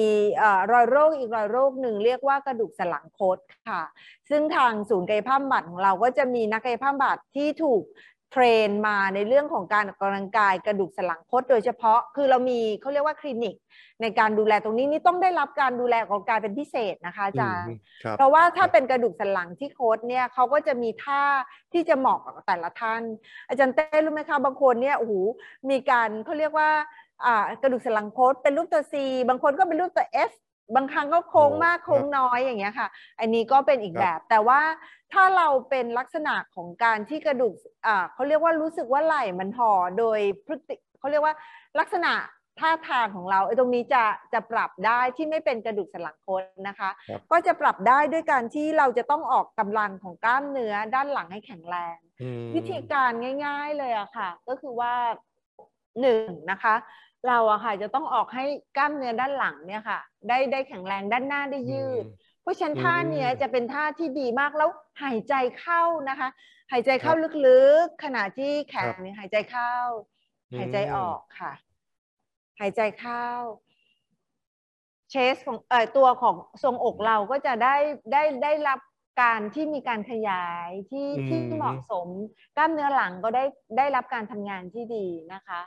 [0.71, 3.37] รอยโรคอีกรอยโรคหนึ่งเรียกว่ากระดูกสันหลังคด
[3.69, 3.81] ค่ะ
[4.29, 7.83] ซึ่งทางศูนย์กายภาพบำบัดของเราก็จะมีนักกายภาพบำบัดที่ถูก
[8.31, 13.55] เทรนมาในเรื่องของการออกกำลังกายกระดูกสันหลังคดโดยเฉพาะคือเรามีเขาเรียกว่าคลินิก
[14.01, 17.75] ในการดูแลตรงนี้นี่ต้องได้รับการดูแลของกายเป็นพิเศษนะคะอาจารย์
[18.17, 21.23] เพราะว่าถ้าเป็นกระดูกสันหลังที่โคดเนี่ยเขาก็จะมีท่า
[21.73, 23.01] ที่จะเหมาะกับแต่ละท่าน
[23.49, 25.13] อาจารย์เต้รู้ไหมคะบางคนเนี่ยโอ้โห
[25.69, 26.69] มีการเขาเรียกว่า
[27.25, 28.93] อ่ากระดูกสันหลังโคดเป็นรูปตัว C
[29.29, 30.31] บางคนก็เป็นรูปตัว F
[30.75, 32.87] บางครั้งก็โค้งมากโค้งน้อยอย่างเงี้ยค่ะ
[33.19, 34.61] อันนี้ก็เป็นอีกแบบ แต่ว่า
[35.13, 37.55] ถ้าเราเป็นลักษณะของการที่กระดูก
[37.85, 41.33] อ่าเขาเรียกว่ารู้สึกว่าไหล่มันห่อโดยพฤติเขาเรียกว่า
[41.79, 42.13] ลักษณะ
[42.59, 44.03] ท่าทางของเราไอ้ตรงนี้จะ
[44.33, 46.89] จะปรับได้ที่ไม่เป็นกระดูกสันหลังโคนนะคะ
[47.31, 51.97] ก็จะปรับได้ด้วยการที่เราจะต้องออกกำลังของกล้ามเนื้อด้านหลังให้แข็งแรง
[52.55, 53.11] วิธีการ
[53.45, 54.93] ง่าย ๆเลยอะค่ะ ก็คือว่า
[56.01, 56.75] หนึ่งนะคะ
[57.27, 58.45] เราอะค่ะจะต้องออกให้
[58.77, 62.05] กล้ามเนื้อด้านหลังเนี่ยค่ะ ได้ได้แข็งแรงด้านหน้าได้ยืด
[62.41, 64.69] เพราะฉะนั้นท่าเนี้ยจะเป็นท่าที่ดีมากแล้ว
[65.03, 66.29] หายใจเข้านะคะ
[66.71, 67.13] หายใจเข้า
[67.47, 69.75] ลึกๆขณะที่แขนเนี่ยหายใจเข้า
[70.57, 71.51] หายใจออกค่ะ
[72.59, 73.25] หายใจเข้า
[75.11, 77.75] เชสของเอ่อตัวของทรงอกเราก็จะได้
[78.11, 78.79] ได้ได้รับ
[79.21, 82.07] การที่มีการขยายที่ที่เหมาะสม
[82.57, 83.43] กล้ามเนื้อหลังก็ได้
[83.77, 85.59] ได้รับการทำงานที่ดีนะคะ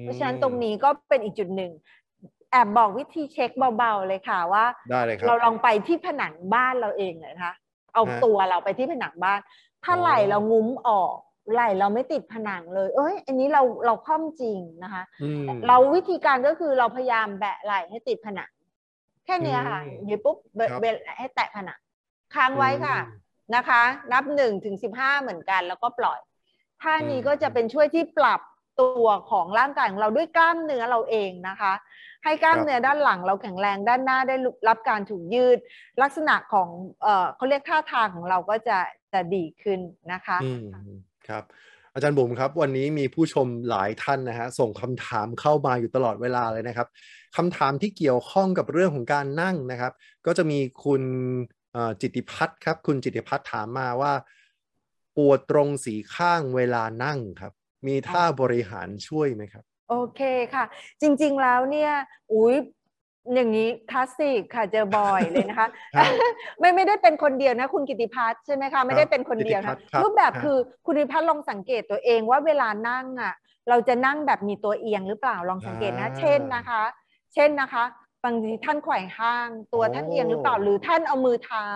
[0.00, 1.72] เพราะฉะนั้นตรงนี้ก็เป็นอีกจุดหนึ่ง
[2.50, 7.54] แอบบอกวิธีเช็คเบาๆเลยค่ะว่าได้เลยครับเราลองไปที่ผนังบ้านเราเองเลยนะคะ
[7.94, 9.38] เอาตัวเราไปที่ผนังบ้าน
[9.84, 11.14] ถ้าไหลเรางุ้มออก
[11.52, 15.02] ไหลเราไม่ติดผนังเลย เอ้ย อันนี้เราเราคล่อมจริงนะคะ
[15.68, 18.50] เราวิธีการก็คือเราพยายามแบะไหลให้ติดผนัง
[19.24, 21.80] แค่นี้ค่ะยืดปุ๊บเบะให้แตะผนัง
[22.34, 22.96] ค้างไว้ค่ะ
[23.54, 26.18] นะคะ นับหนึ่งถึงสิบห้าเหมือนกันแล้วก็ปล่อย
[26.82, 28.40] ท่านี้ก็จะเป็นช่วยที่ปรับ
[28.80, 31.72] ตัวของร่างกายของเราด้วยกล้ามเนื้อเราเองนะคะ
[32.24, 34.36] ให้กล้ามเนื้อด้านหลังเราแข็งแรงด้านหน้าได้
[34.68, 35.58] รับการถูกยืด
[36.02, 36.68] ลักษณะของ
[37.02, 38.78] เออเขาเรียกท่าทางของเราก็จะ
[39.12, 39.80] จะดีขึ้น
[40.12, 40.38] นะคะ
[41.28, 41.44] ครับ
[41.94, 46.88] อาจารย์บุ๋มครับ วันนี้มีผู้ชมหลายท่านนะฮะส่งคำถามเข้ามาอยู่ตลอดเวลาเลยนะครับ
[47.36, 49.92] คำถามที่เกี่ยวข้องกับเรื่องของการนั่งนะครับ
[50.26, 51.02] ก็จะมีคุณ
[52.00, 54.12] จิติพัฒน์ครับ คุณจิติพัฒน์ถามมาว่า
[55.16, 57.52] ปวดตรงสีข้างเวลานั่งครับ
[57.86, 60.20] มีท่าบริหารช่วยไหมครับ โอเค
[60.54, 60.64] ค่ะ
[61.00, 61.92] จริงๆแล้วเนี่ย
[62.32, 62.56] อุ้ย
[63.34, 65.68] อย่างนี้คลาสสิกค่ะเจอบ่อยเลยนะคะ
[66.60, 73.34] ไม่ไม่ได้เป็นคนเดียวนะ คุณกิติพัฒน์ใช่ไหมคะไม่ได้เป็นคนเดียวนะรูปแบบคือคุณกิติพัฒน์ลองสังเกตตัวเองว่าเวลานั่งอะ
[73.68, 76.82] เราจะนั่งแบบมีตัวเอียงหรือเปล่าลองสังเกตนะ เช่นนะคะ
[77.34, 77.84] เช่นนะคะ
[78.24, 81.68] บางทีท่านไขว่ห้างตัวท่านเอียงหรือเปล่า หรือท่านเอามือเท้า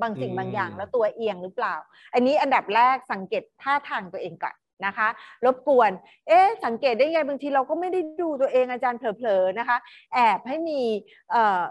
[0.00, 1.74] บางสิ่งบางอย่างแล้วตัวเอียงหรือเปล่า
[2.14, 4.54] อันนี้อันดับแรกสังเกตท่าทางตัวเองก่อน
[4.84, 5.08] นะคะ
[5.44, 5.90] รบกวน
[6.28, 9.76] เอ๊ะสังเกตได้ไงบางทีเราก็ไม่ได้ดูตัวเองอาจารย์เผลอๆนะคะ
[10.14, 10.80] แอบให้มี
[11.30, 11.62] เอ่อ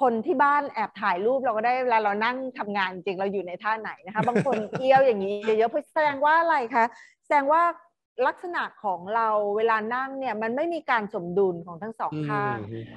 [0.00, 6.84] คนที่บ้านแอบถ่ายรูปเราก็ได้เวลาเรานั่งทำงานจริงเราอยู่ในท่าไหนนะคะ บางคนเอี้ยวอย่างนี้เยอะๆแสดงว่าอะไรคะ
[7.24, 7.62] แสดงว่า
[8.26, 12.56] ลักษณะของเราเวลานั่งเนี่ยมันไม่มีการสมดุลของทั้งสองข้าง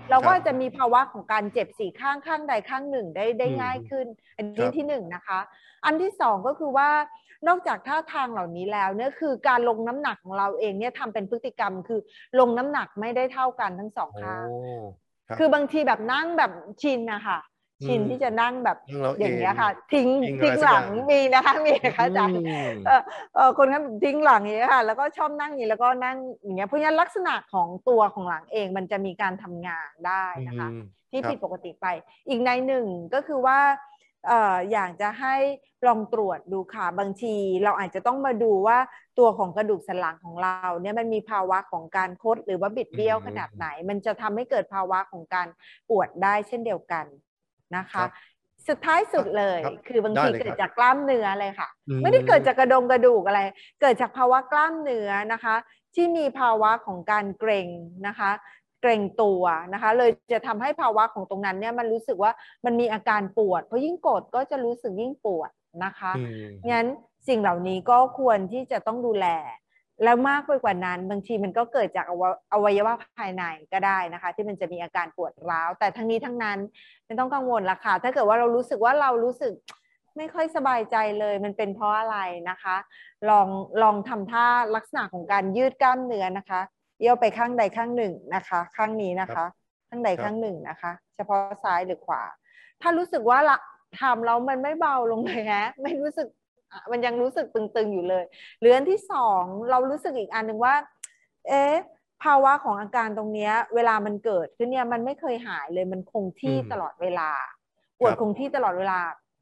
[0.10, 5.40] เราก็จะมีภาวะของการเจ็บสี่ข้างข้างใดข้างหนึ่งได้ได้ง่ายขึ้น อันนี้ที่หนึ่งนะคะ
[5.86, 6.90] อันที่สองก็คือว่า
[7.48, 12.00] นอกจากท่าทางเหล่านี้แล้วเนี่ยคือการลงน้ำหนักของเราเองเนี่ยทำเป็นพฤติกรรมคือ
[12.40, 14.48] ลงน้ำหนักไม่ได้เท่ากันทั้งสองข้าง
[15.38, 17.40] คือบางทีแบบนั่งแบบชินนะคะ
[17.86, 18.78] ชินที่จะนั่งแบบ
[19.20, 20.10] อย่างเงี้ยค่ะ ทิ้ง
[20.44, 22.38] ทิ้งหลังมีนะคะมีนะคะอาจารย์
[23.36, 30.70] เออคนนั้นทิ้งหลังอย่างเงี้ยค่ะ แล้วก็ชอบนั่งอย่างนี้แล้วก็นั่งอย่างเงี้ยเพราะฉะนั้นลักษณะของตัวของหลังเองมันจะมีการทำงานได้นะคะ
[31.12, 31.88] ที่ผิดปกติไป
[32.28, 33.60] อีกในหนึ่งก็คือว่า
[33.95, 35.36] เอ่ออยากจะให้
[35.88, 38.78] ลองตรวจดูค่ะบางที เราอาจจะต้องมาดูว่า
[39.20, 45.48] ตัวของกระดูกสันหลังของเราเนี่ยมันมีภาวะของการคดหรือว่าบิดเบี้ยวขนาดไหน มันจะทำให้เกิดภาวะของการ
[45.90, 47.06] ปวดได้เช่นเดียวกัน
[47.78, 48.04] นะคะ
[48.68, 51.70] สุดท้ายสุดเลย คือบางทีเกิดจากกล้ามเนื้อเลยค่ะ
[52.04, 53.42] ไม่ได้เกิดจากกระดงกระดูกอะไร
[53.82, 55.56] เกิดจากภาวะกล้ามเนื้อนะคะ
[55.96, 57.68] ที่มีภาวะของการเกรง
[58.08, 58.32] นะคะ
[58.86, 62.32] เกรงตัวนะคะเลยจะทำให้ภาวะของตรงนั้นเนี่ยมันรู้สึกว่า
[62.66, 65.52] มันมีอาการปวด เพราะยิ่งกดก็จะรู้สึกยิ่งปวด
[65.86, 66.86] นะคะอืมงั้น
[67.28, 69.28] สิ่งเหล่านี้ก็ควรที่จะต้องดูแล
[70.04, 72.24] แล้วมากไปกว่านั้น บางทีมันก็เกิดจากอว
[72.54, 76.60] อวัยวะภายในก็ได้นะคะ ที่มันจะมีอาการปวดร้าว แต่ทั้งนี้ทั้งนั้น
[77.06, 79.54] ไม่ต้องกังวลละค่ะถ้าเกิดว่าเรารู้สึกว่าเรารู้สึก
[80.18, 82.18] ไม่ค่อยสบายใจเลยมันเป็นเพราะอะไร
[82.50, 82.76] นะคะ
[83.30, 83.48] ลอง
[83.84, 86.62] ลองทำท่าลักษณะของการยืดกล้ามเนื้อนะคะ
[87.00, 89.46] เอี้ยวไปข้างใดข้างหนึ่งนะคะ ข้างนี้นะคะ
[89.90, 92.24] ข้างใดข้างหนึ่งนะคะ เฉพาะซ้ายหรือขวา
[92.82, 93.58] ถ้ารู้สึกว่าละ
[94.00, 96.28] ทำแล้วมันไม่เบาลงเลยฮะไม่รู้สึก
[96.72, 98.24] อะมันยังรู้สึกตึงๆอยู่เลย
[98.60, 100.76] หรืออันที่สองเรารู้สึกอีกอันหนึ่งว่า
[101.48, 101.76] เอ๊ะ
[102.24, 107.30] ภาวะของอาการตรงเนี้ยเวลามันเกิดขึ้นเนี่ยมันไม่เคยหายเลยมันคงที่อืมตลอดเวลา
[108.00, 109.00] ปวดครับคงที่ตลอดเวลา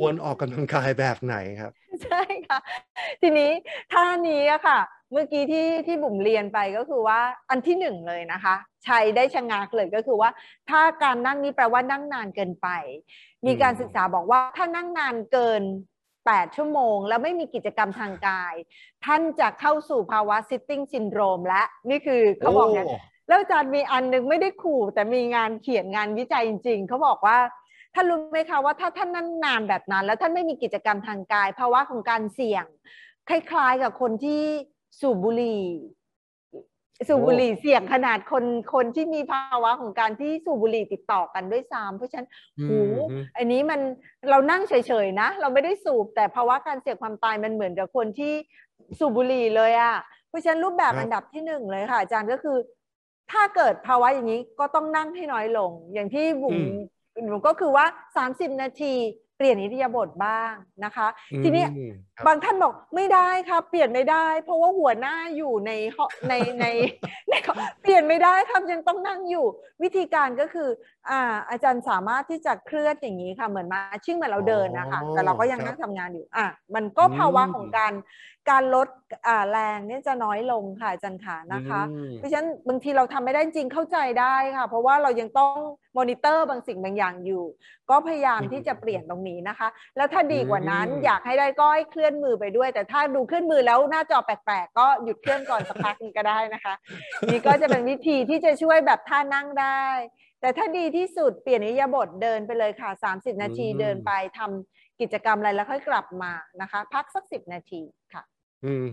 [0.00, 1.72] ควรออกกำลังกายแบบไหนครับ
[2.04, 2.58] ใช่ค่ะ
[3.20, 3.50] ทีนี้
[3.92, 4.80] ท่านี้อะค่ะ
[5.12, 7.20] เมื่อกี้ที่ที่บุ๋มเรียนไปก็คือว่า
[7.50, 10.30] อันที่หนึ่งเลยนะคะ ใช้ได้ชะงักเลยก็คือว่า
[10.70, 12.68] ถ้าการนั่งนี้แปลว่านั่งนานเกินไป
[13.46, 15.62] มีการอืมศึกษาบอกว่าถ้านั่งนานเกิน
[16.10, 18.54] 8 ชั่วโมง แล้วไม่มีกิจกรรมทางกาย
[19.04, 22.86] ท่านจะเข้าสู่ภาวะ sitting syndrome และนี่คือเขาบอกนะ
[23.28, 27.38] แล้วอาจารย์มีอันหนึงไม่ได้ขู่แต่มีงานเขียนงานวิจัยจริง ๆเขาบอกว่า
[27.94, 32.64] ท่านรู้ไหมคะว่าถ้าท่านนั่งนานแบบนั้น แล้วท่านไม่มีกิจกรรมทางกายภาวะของการเสี่ยง
[33.28, 34.42] คล้ายๆกับคนที่
[35.00, 35.64] สูบบุหรี่
[37.08, 42.28] สูบบุหรี่เสี่ยงขนาดคนคนที่มีภาวะของการที่สูบบุหรี่ติดต่อกันด้วยซ้ำเพราะฉะนั้น
[42.60, 42.94] อืโอ้มโห
[43.36, 43.80] อันนี้มัน
[44.30, 44.74] เรานั่งเฉ
[45.04, 48.32] ยๆนะ เราไม่ได้สูบแต่ภาวะการเสี่ยงความตายมันเหมือนกับคนที่
[48.98, 49.96] สูบบุหรี่เลยอะ
[50.28, 52.56] เพราะฉะนั้นรูปแบบครับอันดับที่หนึ่งเลยค่ะ อาจารย์ก็คือ
[53.32, 56.58] ถ้าเกิดภาวะอย่างนี้ก็ต้องนั่งให้น้อยลง อย่างที่บุ๋ม
[57.14, 57.84] บุ๋มก็คือว่า
[58.26, 58.94] 30 นาที
[59.36, 60.52] เปลี่ยนอิริยาบถบ้าง
[60.84, 61.08] นะคะ
[61.44, 66.66] ทีนี้อืมครับบางท่านบอกไม่ได้ครับเปลี่ยนไม่ได้ เพราะว่าหัวหน้าอยู่ในห้องในใน
[67.30, 67.34] ใน
[67.82, 69.46] เปลี่ยนไม่ได้ครับยังต้องนั่งอยู่
[69.82, 70.68] วิธีการก็คือ
[71.10, 77.92] อ่าอาจารย์สามารถที่จะเคลื่อนอย่างนี้ค่ะเหมือนมาชิ่งเหมือนเราเดินนะคะอ๋อแต่เราก็ยังครับนั่งทำงานอยู่อะมันก็ภาวะอืมของการ
[78.50, 78.88] การลด
[79.28, 85.56] อ่าแรงเนี่ยจะน้อยลงค่ะอาจารย์ขานะคะอืมเพราะฉะนั้นบางทีเราทำไม่ได้จริงเข้าใจได้ค่ะ เพราะว่าเรายังต้อง
[85.98, 87.44] มอนิเตอร์บางสิ่งบางอย่างอยู่
[87.90, 96.74] ก็พยายามที่จะเปลี่ยนตรงนี้นะคะ แล้วถ้าดีกว่านั้นอืมอยากให้ได้ก็ให้เคลื่อนมือไปด้วย แต่ถ้าดูเคลื่อนมือแล้วหน้าจอแปลกๆ ก็หยุดเคลื่อนก่อนสักพักหนึงก็ได้นะคะ
[97.30, 99.82] นี่ก็จะเป็นวิธีที่จะช่วยแบบท่านั่งได้
[100.40, 107.82] แต่ถ้าดีที่สุดเปลี่ยนอิริยาบถเดินไปเลยค่ะ 30 นาทีอืมเดินไปทำกิจกรรมอะไรแล้วค่อยกลับมานะคะ พักสักสิบนาที
[108.14, 108.22] ค่ะ
[108.64, 108.86] อืม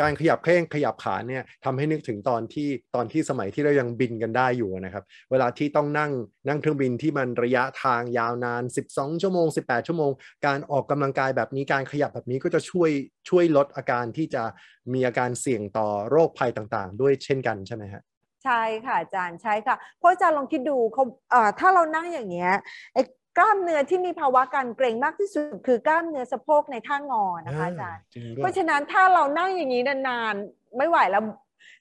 [0.00, 6.10] การขยับแข้งขยับขาเนี่ยทำให้นึกถึงตอนที่ตอนที่สมัยที่เรายังบินกันได้อยู่นะครับ เวลาที่ต้องนั่ง
[6.48, 8.62] นั่งเครื่องบินที่มันระยะทางยาวนาน
[8.92, 10.10] 12 ชั่วโมง 18 ชั่วโมง
[10.46, 12.90] การออกกำลังกายแบบนี้การขยับแบบนี้ก็จะช่วย
[13.28, 14.42] ช่วยลดอาการที่จะ
[14.92, 18.02] มีอาการเสี่ยงต่อโรคภัยต่างๆ ด้วยเช่นกันใช่ไหมฮะ
[18.44, 21.04] ใช่ค่ะอาจารย์ใช่ค่ะเพราะอาจารย์ลองคิดดูเขา
[21.60, 22.52] ถ้าเรานั่งอย่างเงี้ย
[23.40, 30.34] ล้ามเนื้อที่มีภาวะการเกร็งมากที่สุด คือกล้ามเนื้อสะโพกในท่างอนะคะอาจารย์จริงเพด้วยราะฉะนั้นถ้าเรานั่งอย่างนี้นาน
[30.76, 31.22] ไม่ไหวแล้ว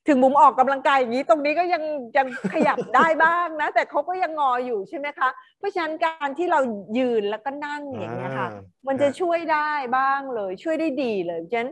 [0.07, 1.83] ถึงมุมออกกำลังกายอย่างนี้ตรงนี้ก็ยัง
[2.17, 5.29] ยังขยับได้บ้างนะ แต่เขาก็ยังงออยู่ใช่ไหมคะ
[5.59, 6.59] เพราะฉะนั้นการที่เรา
[6.97, 11.71] ยืนแล้วก็นั่งอย่างเงี้ยค่ะอ่ามันจะช่วยได้บ้างเลย ช่วยได้ดีเลยเพราะฉะนั้น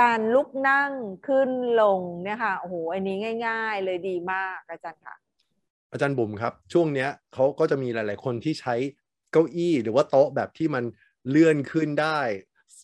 [0.00, 0.90] การลุกนั่ง
[1.26, 3.16] ขึ้นลงเนี่ยค่ะโอ้โหอันนี้
[3.46, 5.16] ง่าย ๆ เลยดีมากอาจารย์ค่ะ
[5.92, 8.74] อาจารย์บุ๋มครับ ช่วงเนี้ยเขาก็จะมีหลาย ๆ คนที่ใช้
[9.34, 10.84] เก้าอี้หรือว่าโต๊ะแบบที่มัน
[11.30, 12.20] เลื่อนขึ้นได้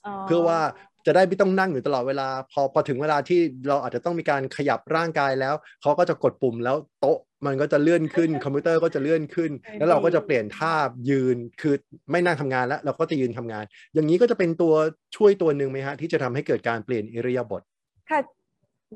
[0.07, 0.61] อ๋อเพื่อว่า
[1.07, 10.75] จะได้ไม่ต้องนั่งอยู่ตลอดเวลา พอพอถึงเวลาที่เราอาจจะต้องมีการขยับร่างกายแล้วเขาก็จะกดปุ่มแล้วโต๊ะมันก็จะเลื่อนขึ้น คอมพิวเตอร์ก็จะเลื่อนขึ้นเออแล้วเราก็ดีจะเปลี่ยนท่า
[11.11, 11.75] ยืนคือ
[12.11, 14.75] ไม่นั่งทำงานแล้ว เราก็จะยืนทำงาน อย่างนี้ก็จะเป็นตัว
[15.17, 17.63] ช่วยตัวหนึ่งไหมฮะที่จะทำให้เกิดการเปลี่ยนอิริยาบถ
[18.11, 18.21] ค่ะ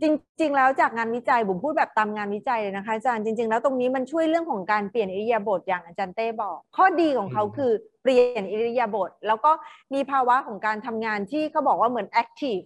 [0.03, 0.05] จ
[0.41, 7.73] ริง ๆ แล้วจากงานวิจัยบุ๋มพูดแบบตามงานวิจัยเลยนะคะอาจารย์จริง ๆ แล้วตรงนี้มันช่วยเรื่องของการเปลี่ยนอิริยาบถอย่างอาจารย์เต้บอก ข้อดีของเขาอืมคือ
[8.03, 9.53] เปลี่ยนอิริยาบถแล้วก็
[9.95, 12.65] มีภาวะของการทำงานที่เขาบอกว่าเหมือน active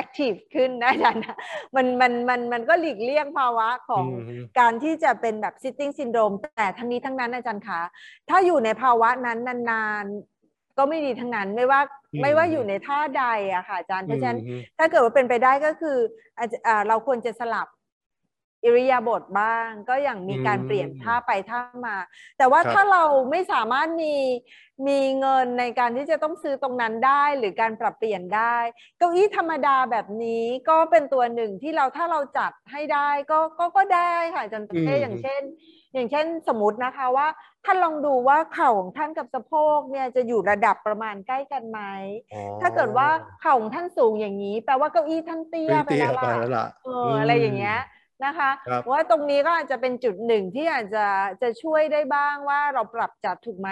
[0.00, 1.36] active ขึ้นนะอาจารย์นะ
[1.76, 7.80] มันมันมันมันก็หลีกเลี่ยงภาวะของอืมการที่จะเป็นแบบ sitting syndrome แต่ทั้งนี้ทั้งนั้นอาจารย์คะ
[8.28, 9.38] ถ้าอยู่ในภาวะนั้น
[9.70, 10.31] นานๆ
[10.78, 11.80] ก็ไม่ดีทั้งนั้นไม่ว่า
[12.12, 15.96] อืมไม่ว่าอยู่ในท่าใดอะค่ะอาจารย์เพราะฉะนั้นอืมถ้าเกิดว่าเป็นไปได้ก็คือ
[16.38, 17.66] อาจจะอ่าเราควรจะสลับ
[18.64, 21.96] อิริยาบถบ้าง ก็อย่างมีการอืมเปลี่ยนท่าไปท่ามา
[22.38, 24.14] แต่ว่าครับถ้าเราไม่สามารถมี
[24.88, 28.56] มีเงินในการที่จะต้องซื้อตรงนั้นได้หรือการปรับเปลี่ยนได้
[28.98, 35.42] เก้าอี้ธรรมดาแบบนี้ก็เป็นตัวหนึ่งที่เราถ้าเราจัดให้ได้ก็ก็ก็ได้ค่ะอาจารย์อืมเต้อย่างเช่น
[35.94, 37.28] อย่างเช่นสมมตินะคะว่า
[37.64, 41.80] ท่านลองดูว่าเข่าของท่านกับสะโพกเนี่ยจะอยู่ระดับประมาณใกล้กันไหม
[42.34, 43.08] อ๋อถ้าเกิดว่า
[43.42, 47.78] เข่าของท่านสูงอย่างนี้ แปลว่าเก้าอี้ท่านเตี้ยไปเตี้ยแล้วไปล่ะแล้วล่ะเออออะไรอย่างเงี้ย
[48.26, 51.06] นะคะครับว่าตรงนี้ก็อาจจะเป็นจุดหนึ่งที่อาจจะ
[51.42, 53.68] จะช่วยได้บ้างว่าเราปรับจัดถูกไหม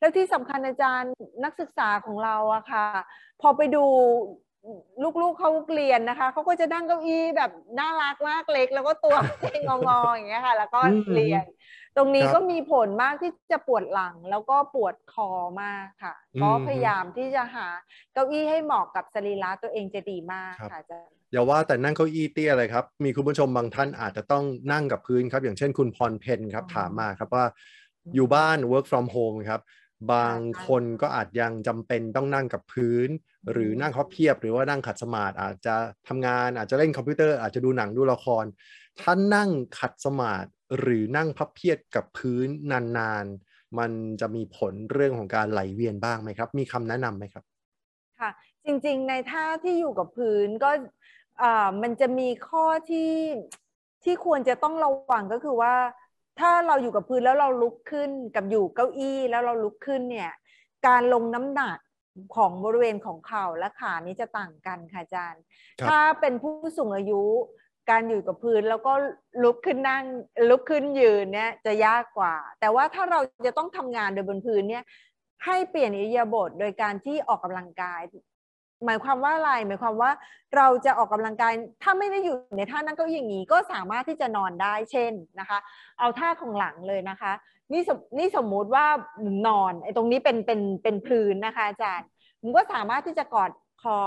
[0.00, 1.12] แล้วที่สำคัญอาจารย์
[1.44, 2.86] นักศึกษาของเราอะค่ะ
[3.40, 3.84] พอไปดู
[5.22, 9.16] ลูกๆเขาเรียนนะคะ เขาก็จะนั่งเก้าอี้แบบน่ารักมากเล็ก แล้วก็ตัว
[9.66, 11.44] งองอๆอย่างเงี้ยค่ะ แล้วก็อืมเรียน
[11.96, 15.30] ตรงนี้ครับก็มีผลมากที่จะปวดหลัง แล้วก็ปวดคอ
[15.62, 17.66] มากค่ะอืมก็พยายามที่จะหา
[18.12, 27.44] เก้าอี้ให้เหมาะกับสรีระตัวเองจะดีมากครับค่ะอาจารย์ อย่าว่าแต่นั่งเก้าอี้เตี้ยเลยครับ มีคุณผู้ชมบางท่านอาจจะต้องนั่งกับพื้นครับ อย่างเช่นคุณพรเพนครับอ๋อถามมาครับว่า
[28.14, 29.60] อยู่บ้าน work from home ครับ
[30.12, 33.08] บางค่ะคนก็อาจยังจำเป็นต้องนั่งกับพื้น
[33.52, 35.74] หรือนั่งพับเพียบ หรือว่านั่งขัดสมาธิอาจจะ
[36.08, 38.44] ทำงานอาจจะเล่นคอมพิวเตอร์อาจจะดูหนังดูละคร
[39.00, 40.48] ถ้านั่งขัดสมาธิ
[40.78, 42.46] หรือนั่งพับเพียบกับพื้น
[42.98, 47.44] นานๆ มันจะมีผลเรื่องของการไหลเวียนบ้างไหมครับ มีคำแนะนำไหมครับ
[48.20, 48.30] ค่ะ
[48.66, 50.82] จริงๆ ในท่าที่อยู่กับพื้นก็อ่า
[51.82, 53.12] มันจะมีข้อที่
[54.04, 55.74] ที่ควรจะต้องระวังก็คือว่า
[56.40, 60.30] ถ้าเราอยู่กับพื้นแล้วเราลุกขึ้นกับอยู่เก้าอี้แล้วเราลุกขึ้นเนี่ย
[60.86, 61.78] การลงน้ำหนัก
[62.36, 65.42] ของบริเวณของเข่าและขานี้จะต่างกันค่ะอาจารย์
[65.80, 67.22] ครับถ้าเป็นผู้สูงอายุ
[67.90, 68.92] การอยู่กับพื้นแล้วก็
[69.42, 70.04] ลุกขึ้นนั่ง
[70.50, 74.84] ลุกขึ้นยืนเนี่ยจะยากกว่า แต่ว่าถ้าเราจะต้องทำงานโดยบนพื้นเนี่ย
[75.44, 78.00] ให้เปลี่ยนอิริยาบถโดยการที่ออกกำลังกาย
[78.86, 80.10] หมายความว่าอะไรหมายความว่า
[80.56, 81.52] เราจะออกกำลังกาย
[81.82, 85.58] ถ้าไม่ได้อยู่ในท่านั่งเก้าอี้อย่างนี้ก็สามารถที่จะนอนได้เช่นนะคะ
[85.98, 87.32] เอาท่าของหลังเลยนะคะ
[87.72, 88.86] นี่สมนี่สมมุติว่า
[89.20, 92.08] หมุนนอนไอ้ตรงนี้เป็นเป็นเป็นพื้นนะคะอาจารย์
[92.42, 93.50] มันก็สามารถที่จะกอด
[93.82, 93.98] คอ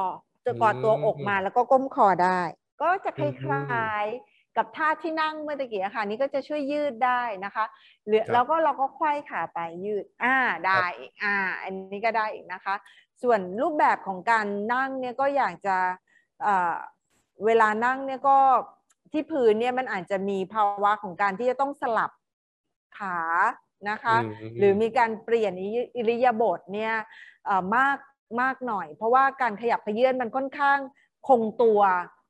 [0.45, 2.41] จะกอดตัวอกมาแล้วก็ก้มคอได้
[2.81, 7.65] ก็จะคล้ายๆ กับท่าที่นั่งเมื่อตะกี้อะค่ะนี่ก็จะช่วยยืดได้นะคะ
[8.07, 10.35] หรือครับแล้วก็เราก็ไขว้ขาไปยืดอ่า
[10.65, 12.75] ได้อีกอ่าอันนี้ก็ได้อีกนะคะ
[13.21, 15.77] ส่วนรูปแบบของการนั่งเนี่ยก็อยากจะ
[16.41, 16.75] เอ่อ
[17.45, 18.37] เวลานั่งเนี่ยก็
[19.11, 22.11] ที่พื้นเนี่ยมันอาจจะมีภาวะของการที่จะต้องสลับ
[22.97, 23.19] ขา
[23.89, 26.93] นะคะอืมหรือมีการเปลี่ยนอิริอิริยาบถเนี่ย
[27.45, 27.97] เอ่อมาก
[28.41, 30.79] มากหน่อย เพราะว่าการขยับเขยื่อนมันค่อนข้าง
[31.27, 32.20] คงตัวครับ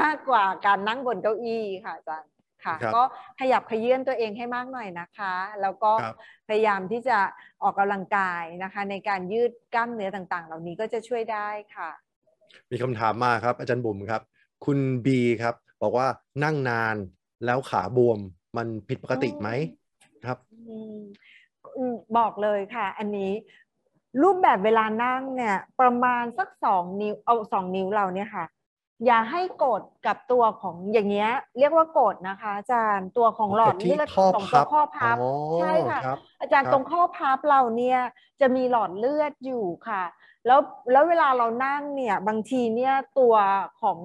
[0.00, 2.30] มากกว่าการนั่งบนเก้าอี้ค่ะอาจารย์
[2.64, 3.02] ค่ะครับก็
[3.40, 6.16] ขยับเขยื่อนตัวเองให้มากหน่อยนะคะ แล้วก็ครับ
[6.48, 7.18] พยายามที่จะ
[7.62, 11.90] ออกกำลังกายนะคะ ในการยืดกล้ามเนื้อต่างๆ เหล่านี้ก็จะช่วยได้ค่ะ
[12.70, 14.22] มีคำถามมาครับ อาจารย์บุ๋มครับ
[14.64, 16.06] คุณบีครับ บอกว่า
[16.44, 16.96] นั่งนาน
[17.44, 18.18] แล้วขาบวม
[18.56, 19.48] มันผิดปกติไหม
[20.26, 20.38] ครับ
[20.68, 20.98] อืม
[21.76, 23.32] อืมบอกเลยค่ะ อันนี้
[24.22, 28.44] รูปแบบเวลานั่งเนี่ย ประมาณสักสองนิ้วเอาสองนิ้วเราเนี่ยค่ะ
[29.04, 35.30] อย่าให้กดกับตัวของอย่างเงี้ย เรียกว่ากดนะคะ อาจารย์ตัวของหลอดที่เลือดข้อของตัพัวบข้อพับอ๋อ
[35.60, 37.98] ใช่ค่ะรับอาจารย์ครับตรงข้อพับเราเนี่ย
[38.40, 40.02] จะมีหลอดเลือดอยู่ค่ะ
[40.46, 40.60] แล้ว
[40.92, 43.34] แล้วเวลาเรานั่งเนี่ยบางทีเนี่ยตัว
[43.82, 43.98] ของ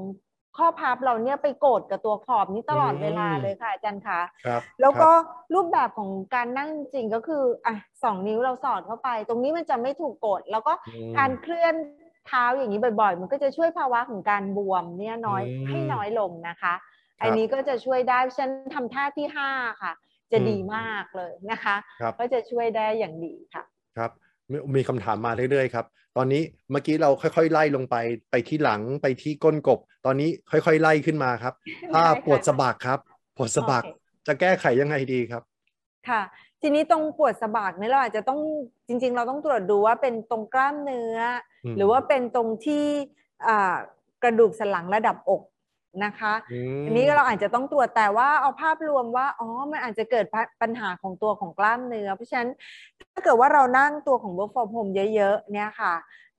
[0.57, 11.73] ข้อพับเราเนี่ยไปกดกับตัวขอบนี้ตลอดเวลาเลยค่ะอาจารย์คะครับแล้วก็ครับรูปแบบของการนั่งจริงๆก็คืออะสองนิ้วเราสอดเข้าไป ตรงนี้มันจะไม่ถูกกด แล้วก็อืมการเคลื่อน
[12.31, 16.73] เท้าอย่างนี้บ่อยๆ มันก็จะช่วยภาวะของการบวมเนี่ยน้อยอืมให้น้อยลงนะคะ
[17.21, 19.49] ครับอันนี้ก็จะช่วยได้ฉันทำท่าที่ห้า
[19.81, 19.91] ค่ะ
[20.31, 23.63] จะอืมดีมากเลยนะคะครับก็จะช่วยได้อย่างดีค่ะ
[23.97, 24.11] ครับ
[24.51, 25.85] มีมีคำถามมาเรื่อยๆครับ
[26.17, 27.95] ตอนนี้เมื่อกี้เราค่อยๆไล่ลงไป
[28.31, 31.53] ไปที่หลังไปที่ก้นกบ ตอนนี้ค่อยๆไล่ขึ้นมาครับ
[31.91, 32.99] ถ้าได้ค่ะปวดสะบักครับ
[33.35, 35.43] ปวดสะบักโอเคจะแก้ไขยังไงดีครับ
[36.07, 36.21] ค่ะ
[36.61, 38.39] ทีนี้ตรงปวดสะบักเนี่ยเราอาจจะต้อง
[38.87, 41.17] จริง ๆ เราต้องตรวจดูว่าเป็นตรงกล้ามเนื้อ
[41.65, 42.85] อมหรือว่าเป็นตรงที่
[43.47, 43.75] อ่า
[44.23, 45.41] กระดูกสันหลังระดับอก
[46.05, 52.49] นะคะอืมอันนี้เราอาจจะต้องตรวจแต่ว่าเอาภาพรวมว่าอ๋อมันอาจจะเกิดปัญปัญหาของตัวของกล้ามเนื้อ เพราะฉะนั้น
[53.13, 55.93] ถ้าเกิดว่าเรานั่งตัวของ work from home เยอะๆเนี่ยค่ะ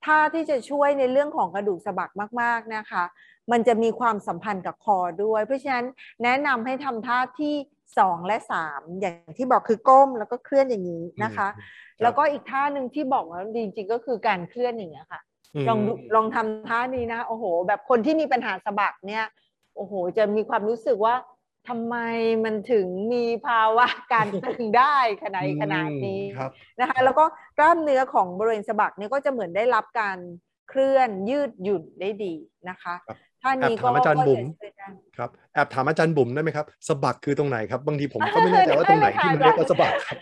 [0.04, 2.10] ถ้าที่จะช่วยในเรื่องของกระดูกสะบัก
[2.40, 3.04] มาก ๆนะคะ
[3.52, 5.86] มันจะมีความสัมพันธ์กับคอด้วย เพราะฉะนั้น
[6.22, 7.54] แนะนำให้ทำท่าที่
[7.98, 15.20] สองและสามอย่างที่บอกคือก้มแล้วก็เคลื่อนอย่างนี้นะคะอืมแล้วก็อีกท่าหนึ่งที่บอกว่าดีจริงๆก็คือการเคลื่อนอย่างเงี้ยค่ะ
[15.64, 19.24] มลองดูลองทำท่านี้นะโอ้โห แบบคนที่มีปัญหาสะบักเนี่ย
[19.76, 21.14] โอ้โห จะมีความรู้สึกว่า
[21.68, 21.96] ทำไม
[22.44, 27.24] มันถึงมีภาวะการตึงได้ขนาดขนาดนี้อืมครับนะคะ แล้วก็
[27.58, 30.18] กล้ามเนื้อของบริเวณสะบักเนี่ยก็จะเหมือนได้รับการ
[30.68, 32.34] เคลื่อนยืดหยุ่นได้ดี
[32.68, 34.71] นะคะครับท่านี้แอบก็ถามอาจารย์ก็บุ๋มช่วยได้
[35.16, 40.18] ครับแอบถามอาจารย์บุ๋มได้ไหมครับสะบักคือตรงไหนครับ บางทีผมก็ไม่แน่ใจว่าตรงไหนที่มันเรียกว่าสะบักครับ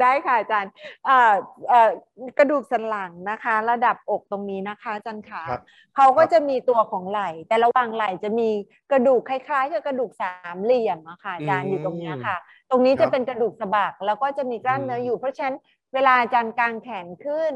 [0.00, 0.72] ได้ค่ะอาจารย์
[1.06, 1.34] เอ่อ
[1.68, 1.90] เอ่อ
[2.38, 5.62] กระดูกสันหลังนะคะ ระดับอกตรงนี้นะคะอาจารย์ขาครับ
[5.96, 8.48] เขาก็ครับจะมีตัวของไหล่ แต่ระหว่างไหล่จะมี
[8.92, 12.36] กระดูกคล้ายๆกับกระดูกสามเหลี่ยมอะค่ะอาจารย์อืมอยู่ตรงเนี้ยค่ะ
[12.70, 15.56] ตรงนี้ครัจะเป็นกระดูกสะบักแล้วก็จะมีกล้ามเนื้อมอยู่เพราะฉะนั้น
[15.94, 17.52] เวลาอาจารย์กางแขนขึ้น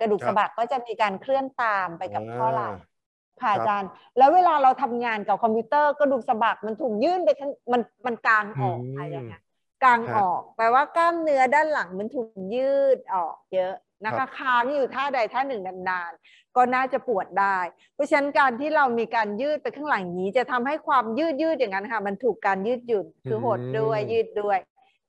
[0.00, 2.97] กระดูกครับสะบักก็จะมีการเคลื่อนตามไปกับข้อไหล่อ่า
[3.42, 9.42] ค่ะครับอาจารย์ แล้วเวลาเราทำงานกับคอมพิวเตอร์กระดูกสะบักมันถูกยื่นไปข้างมันมันกางออกค่ะอย่างเงี้ย
[9.84, 13.74] กางครับออกแปลว่ากล้ามเนื้อด้านหลังมันถูกยืดออกเยอะ
[14.04, 17.58] นะครัคะบค้างอยู่ท่าใดท่าหนึ่งนานๆ ก็น่าจะปวดได้
[17.94, 24.58] เพราะฉะนั้นการที่เรามีการยืดไปข้างหลังอย่างนี้ จะทำให้ความยืดยืดอย่างนั้นค่ะ มันถูกการยืดหยุ่นคือหดด้วยยืดด้วย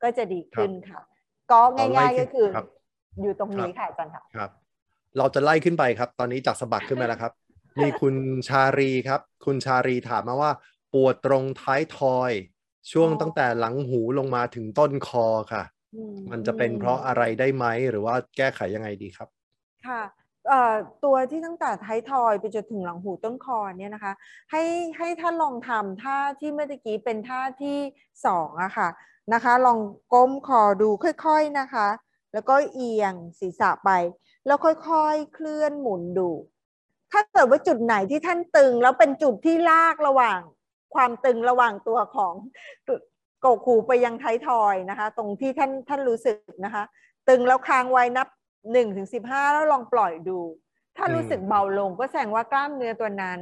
[0.01, 1.01] ก็จะดีขึ้นค่ะ
[1.51, 2.65] ก็เอาไล่ง่ายขึ้นๆก็คือครับ
[3.21, 4.49] อยู่ตรงนี้ครับค่ะอาจารย์ค่ะครับ
[5.17, 7.31] เราจะไล่ขึ้นไปครับ ตอนนี้จากสะบักขึ้นมาแล้วครับ
[7.79, 8.15] มีคุณ
[8.47, 10.51] ชารีครับ คุณชารีถามมาว่า
[10.93, 12.31] ปวดตรงท้ายทอย
[12.91, 15.63] ช่วงตั้งแต่หลังหูลงมาถึงต้นคอค่ะ
[16.31, 19.29] มันจะเป็นเพราะอะไรได้ไหมหรือว่าแก้ไขยังไงดีครับ
[19.87, 20.01] ค่ะ
[21.03, 24.13] ตัวที่ตั้งแต่ท้ายทอยไปจนถึงหลังหูต้นคอเนี่ยนะคะ
[24.51, 24.63] ให้
[24.97, 27.77] ให้ท่านลองทำท่าที่เมื่อกี้เป็นท่าที่
[28.25, 28.89] สองอะค่ะ
[29.33, 29.79] นะคะ ลอง
[30.13, 31.87] ก้มคอดูค่อยๆนะคะ
[32.33, 33.89] แล้วก็เอียงศีรษะไป
[34.45, 36.29] แล้วค่อยๆเคลื่อนหมุนดู
[37.11, 40.39] ถ้าเกิดว่าจุดไหนที่ท่านตึง แล้วเป็นจุดที่ลากระหว่าง
[40.95, 42.33] ความตึงระหว่างตัวของ
[43.45, 46.83] กกขูไปยังท้ายทอยนะคะ ตรงที่ท่านท่านรู้สึกนะคะ
[47.29, 48.27] ตึงแล้วค้างไว้นับ
[48.71, 50.39] หนึ่งถึงสิบห้าแล้วลองปล่อยดู
[50.97, 53.41] ถ้ารู้สึกเบาลงก็แสดงว่ากล้ามเนื้อตัวนั้น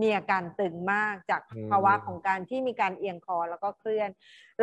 [0.00, 4.10] มีอาการตึงมากจากอืมภาวะของการที่มีการเอียงคอแล้วก็เคลื่อน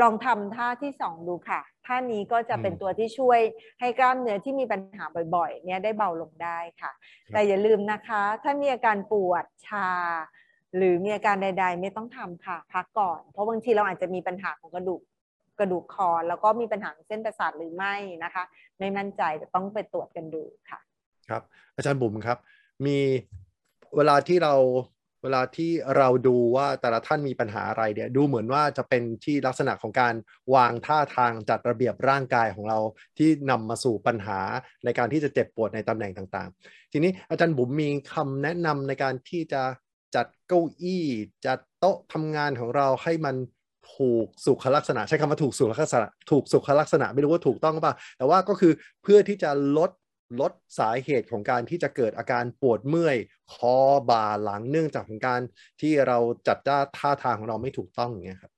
[0.01, 3.39] ลองทำท่าที่สองดูค่ะ ท่านี้ก็จะเป็นตัวที่ช่วย
[3.80, 5.05] ให้กล้ามเนื้อที่มีปัญหา
[5.36, 6.91] บ่อยๆ เนี่ยได้เบาลงได้ค่ะ
[7.34, 9.89] แต่อย่าลืมนะคะ ถ้ามีอาการปวดชา
[10.78, 15.01] หรือมีอาการใด ๆ ไม่ต้องทำค่ะ พักก่อน เพราะบางทีเราอาจจะมีปัญหาของกระดูก
[15.59, 18.43] กระดูกคอ แล้วก็มีปัญหาของเส้นประสาทหรือไม่นะคะ
[18.80, 20.80] ไม่มั่นใจจะต้องไปตรวจกันดูค่ะ
[21.30, 21.41] ครับ
[21.76, 22.38] อาจารย์บุ๋มครับ
[22.86, 22.97] มี
[23.95, 24.53] เวลาที่เรา
[25.26, 30.15] เวลาที่เราดูว่าแต่ละท่านมีปัญหาอะไรเนี่ยดูเหมือนว่าจะเป็นที่ลักษณะของการ
[30.55, 32.80] วางท่าทางจัดระเบียบร่างกายของเรา
[33.17, 34.39] ที่นำมาสู่ปัญหา
[34.86, 39.63] ในการที่จะเจ็บปวดในตำแหน่งต่างๆ ทีนี้อาจารย์บุ๋มมีคำแนะนำในการที่จะ
[40.15, 41.05] จัดเก้าอี้
[41.45, 43.36] จัดโต๊ะทำงานของเราให้มัน
[43.95, 48.71] ถูกสุขลักษณะ ใช้คำว่าถูกสุขลักษณะถูกสุขลักษณะไม่รู้ว่าถูกต้องหรือเปล่าแต่ว่าก็คือ
[49.03, 49.91] เพื่อที่จะลด
[50.39, 53.17] ลดสาเหตุของการที่จะเกิดอาการปวดเมื่อย
[53.53, 53.76] คอ
[54.09, 55.41] บ่าหลังเนื่องจากของการ
[55.82, 56.17] ที่เรา
[56.47, 56.57] จัด
[56.97, 58.51] ท่าทางของเราไม่ถูกต้องอย่างเงี้ยครับ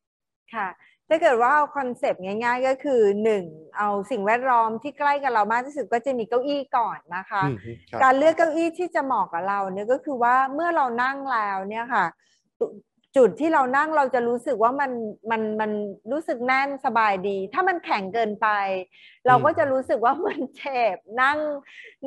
[0.56, 0.68] ค่ะ
[1.10, 3.44] ถ้าเกิดว่าเอาคอนเซปต์ง่ายๆ ก็คือหนึ่ง
[3.78, 7.58] เอาสิ่งแวดล้อมที่ใกล้กับเรามากที่สุดก็จะมีเก้าอี้ก่อนนะคะอืม
[7.92, 12.06] ครับการเลือกเก้าอี้ที่จะเหมาะกับเราเนี่ยก็คือว่าเมื่อเรานั่งแล้วเนี่ยค่ะ
[13.18, 14.92] จุจุดที่เรานั่งเราจะรู้สึกว่ามัน
[15.32, 15.72] มันมัน
[16.12, 18.48] รู้สึกแน่นสบายดี ถ้ามันแข็งเกินไป
[19.28, 21.38] เราก็จะรู้สึกว่ามันเจ็บนั่ง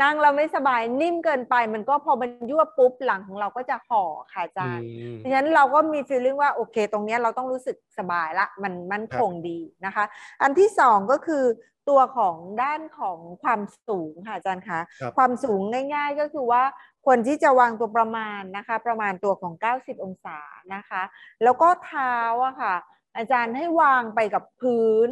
[0.03, 10.05] นั่งเราไม่สบายนิ่มเกินไป มันก็พอมันยั่วปุ๊บหลังของเราก็จะห่อค่ะอาจารย์อืมเพราะฉะนั้นเราก็มีฟีลลิ่งว่าโอเค ตรงเนี้ยเราต้องรู้สึกสบายละมันมั่นคงดีนะคะ
[10.43, 11.45] อันที่สองก็คือ
[11.91, 15.61] ตัวของด้านของความสูงค่ะอาจารย์คะครับความสูง
[15.95, 16.63] ง่าย ๆ ก็คือว่า
[17.05, 20.39] ควรที่จะวางตัวประมาณนะคะ ประมาณตัวของ 90 องศา
[20.75, 21.03] นะคะ
[21.43, 22.17] แล้วก็เท้า
[22.47, 22.75] อะค่ะ
[23.17, 25.09] อาจารย์ให้วางไปกับพื้น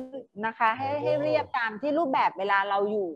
[0.46, 3.10] นะคะ ให้โอ้ให้เรียบตามที่รูปแบบเวลาเราอยู่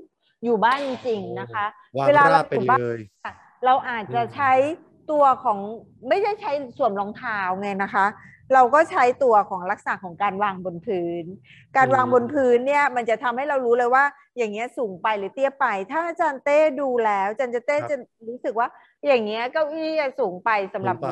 [0.44, 1.64] อยู่บ้านจริงๆนะคะ
[1.98, 3.32] วางเวลาเราราบไปอยู่บ้านเลยค่ะ
[3.64, 4.52] เราอาจจะใช้
[5.10, 5.58] ตัวของ
[6.08, 8.06] ไม่ได้ใช้สวมรองเท้าไงนะคะ
[8.54, 11.24] เราก็ใช้ตัวของลักษณะของการวางบนพื้น
[11.76, 14.04] การวางบนพื้นเนี่ยมันจะทำให้เรารู้เลยว่า
[14.38, 17.96] อย่างเงี้ยสูงไปหรือเตี้ยไป ถ้าอาจารย์เต้ดูแล้วอาจารย์จะเต้จะ
[18.28, 18.68] รู้สึกว่า
[19.06, 19.90] อย่างเงี้ยเก้าอี้
[20.20, 21.06] สูงไปสำหรับไป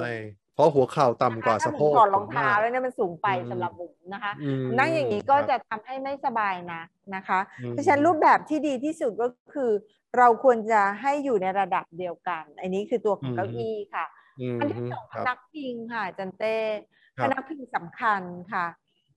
[0.54, 6.82] เพราะหัวเข่าต่ำกว่าสะโพกถ้าถอดรองเท้าแล้วเนี่ยมันสูงไปสำหรับบุ๋มนะคะอืมนั่งอย่างนี้ก็ครับจะทำให้ไม่สบายนะ
[7.14, 9.70] นะคะอืมเพราะฉะนั้นรูปแบบที่ดีที่สุดก็คือ
[10.18, 14.04] เราควรจะให้อยู่ในระดับเดียวกัน อันนี้คือตัวของเก้าอี้ค่ะ
[14.40, 18.66] อืมอันที่สองคพรับนักพิงค่ะอาจันเต้ครั พบนักพิงสำคัญค่ะ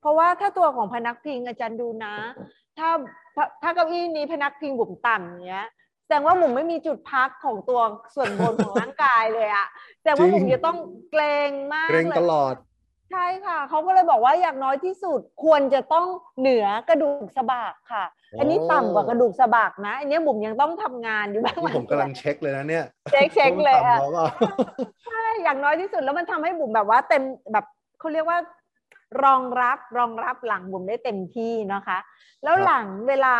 [0.02, 2.16] เพราะว่าถ้าตัวของพนักพิงอาจารย์ดูนะ
[2.78, 2.90] ถ้า
[3.62, 5.68] ถ้าเก้าอี้นี้พนักพิงบุ๋มต่ำอย่างเงี้ย
[6.06, 7.80] แสดงว่าบุ๋มไม่มีจุดพักของตัว
[8.16, 9.68] ส่วนบนของร่างกายเลยอะ
[10.00, 10.78] แสดงว่าบุ๋มจะต้อง
[11.12, 12.56] เกรงมากเกรงเลยตลอด
[13.12, 16.08] ใช่ค่ะ เขาก็เลยบอกว่าอย่างน้อยที่สุดควรจะต้อง
[16.40, 18.06] เหนือกระดูกสะบักค่ะ
[18.40, 24.28] อันนี้ต่ำกว่ากระดูกสะบักนะ อันนี้บุ๋มยังต้องทำงานอยู่บ้างนี่ผมกำลังเช็คเลยนะเนี่ย เช็คเช็คเลยว่าอะมันต่ำแล้วว่า
[25.06, 27.24] ใช่อย่างน้อยที่สุดแล้วมันทำให้บุ๋มแบบว่าเต็ม
[27.54, 27.66] แบบ
[28.04, 28.40] เขาเรียกว่า
[29.24, 31.98] รองรับรองรับหลังบุ๋มได้เต็มที่นะคะ
[32.44, 33.36] แล้วครับหลังเวลา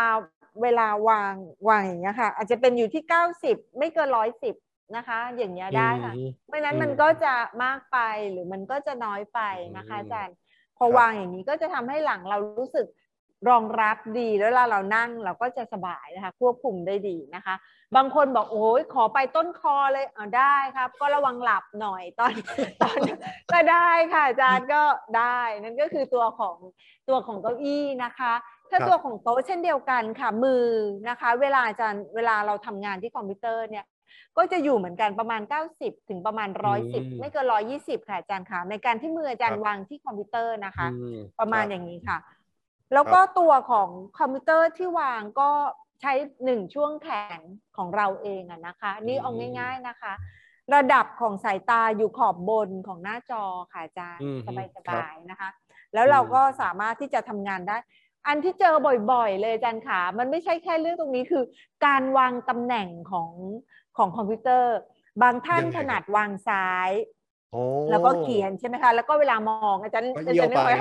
[0.62, 1.34] เวลาวาง
[1.68, 4.54] วางอย่างเงี้ยค่ะ อาจจะเป็นอยู่ที่เก้าสิบไม่เกินร้อยสิบ
[4.96, 7.34] นะคะ อย่างเงี้ยได้ค่ะอืมไม่นั้นอืมมันก็จะ
[7.64, 7.98] มากไป
[8.30, 9.40] หรือมันก็จะน้อยไป
[9.76, 10.34] นะคะอืมอาจารย์
[10.76, 12.86] พอครับวางอย่างนี้ก็จะทำให้หลังเรารู้สึก
[13.48, 17.54] รองรับดีแล้วเวลาเรานั่งเราก็จะสบายนะคะ ควบคุมได้ดีนะคะ
[17.96, 22.32] บางคนบอกโอ้ยขอไปต้นคอเลยอ่าได้ครับ ก็ระวังหลับหน่อยตอน
[22.82, 22.98] ตอน
[23.52, 24.82] ก็ได้ค่ะอาจารย์ก็
[25.18, 26.56] ได้นั่นก็คือตัวของ
[27.08, 28.32] ตัวของเก้าอี้นะคะ
[28.70, 30.64] ถ้าครับตัวของโต๊ะเช่นเดียวกันค่ะมือ
[31.08, 33.84] นะคะ เวลาอาจารย์เวลาเราทำงานที่คอมพิวเตอร์เนี่ย
[34.36, 35.40] ก็จะอยู่เหมือนกันประมาณ
[35.74, 36.48] 90 ถึงประมาณ
[36.84, 42.18] 110 ไม่เกิน120 ค่ะอาจารย์ค่ะ ในการที่มืออาจารย์วางที่คอมพิวเตอร์นะคะอืมประมาณครับอย่างนี้ค่ะ
[42.94, 43.88] แล้วก็ตัวของ
[44.18, 45.50] คอมพิวเตอร์ที่วางก็
[46.04, 47.40] ใช้หนึ่งช่วงแขน
[47.76, 50.12] ของเราเองอะนะคะ นี่เอาง่าย ๆนะคะ
[50.74, 54.52] ระดับของสายตาอยู่ขอบบนของหน้าจอค่ะอาจารย์อืมสครั
[54.82, 55.48] บบายๆนะคะ
[55.94, 57.76] แล้วเราก็สามารถที่จะทำงานได้
[58.26, 58.74] อันที่เจอ
[59.12, 61.44] บ่อยๆ เลยอาจารย์ขา มันไม่ใช่แค่เรื่องตรงนี้คือ
[61.86, 63.30] การวางตำแหน่งของ
[63.96, 64.76] ของคอมพิวเตอร์
[65.22, 66.90] บางท่านยังไงถนัดวางซ้าย
[67.52, 70.76] โอ้แล้วก็เขียนใช่ไหมคะ แล้วก็เวลามองอาจารย์ก็อาเอี้ยจาวรย์นึกไปไว้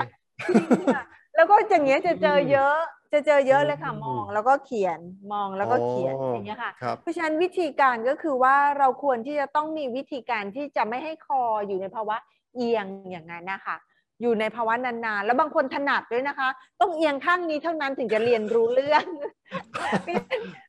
[0.96, 1.06] ค่ะ
[1.36, 2.78] แล้วก็อย่างเงี้ยจะเจอเยอะ
[3.14, 4.99] จะเจอเยอะเลยค่ะอืมมองแล้วก็เขียน
[5.34, 12.18] มองแล้วก็เขียนอ๋อออย่างเงี้ยค่ะครับเพราะฉะนั้นวิธีการก็คือว่าเราควรที่จะต้องมีวิธีการที่จะไม่ให้คออยู่ในภาวะ
[12.55, 13.76] เอียงอย่างนั้นนะคะ
[14.22, 16.49] อยู่ในภาวะนานๆ แล้วบางคนถนัดด้วยนะคะ
[16.82, 19.05] ต้องเอียงข้างนี้เท่านั้นถึงจะเรียนรู้เรื่อง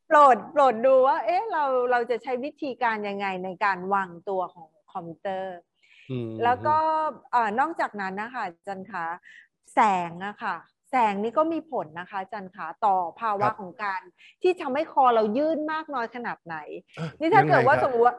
[0.07, 5.55] โปรดโปรดดูว่า เอ๊ะเราเราจะใช้วิธีการยังไงในการวางตัวของคอมพิวเตอร์
[6.09, 6.77] อืมแล้วก็
[7.33, 9.05] เอ่อนอกจากนั้นนะคะอาจันคะ
[9.75, 9.81] แส
[10.11, 10.57] งอะค่ะ
[10.97, 14.01] แสงนี่ก็มีผลนะคะอาจันคะต่อภาวะของการ
[14.43, 16.57] ที่ทำให้คอเรายื่นมากน้อยขนาดไหน
[16.97, 18.17] อะนี่ถ้าเกิดว่ายังไงสคมรับมติว่า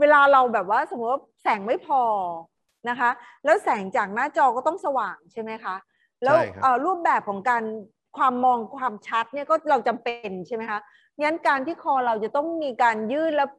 [0.00, 2.02] เวลาเราแบบว่าสมมติว่าแสงไม่พอ
[2.88, 3.10] นะคะ
[3.44, 5.76] แล้วแสงจากหน้าจอก็ต้องสว่างใช่ไหมคะ
[6.24, 7.62] แล้วใช่ครับเอ่อรูปแบบของการ
[8.16, 10.78] ความมองความชัดเนี่ยก็เราจำเป็นใช่ไหมคะ
[11.22, 13.50] งั้นการที่คอเราจะต้องมีการยืดแล้ว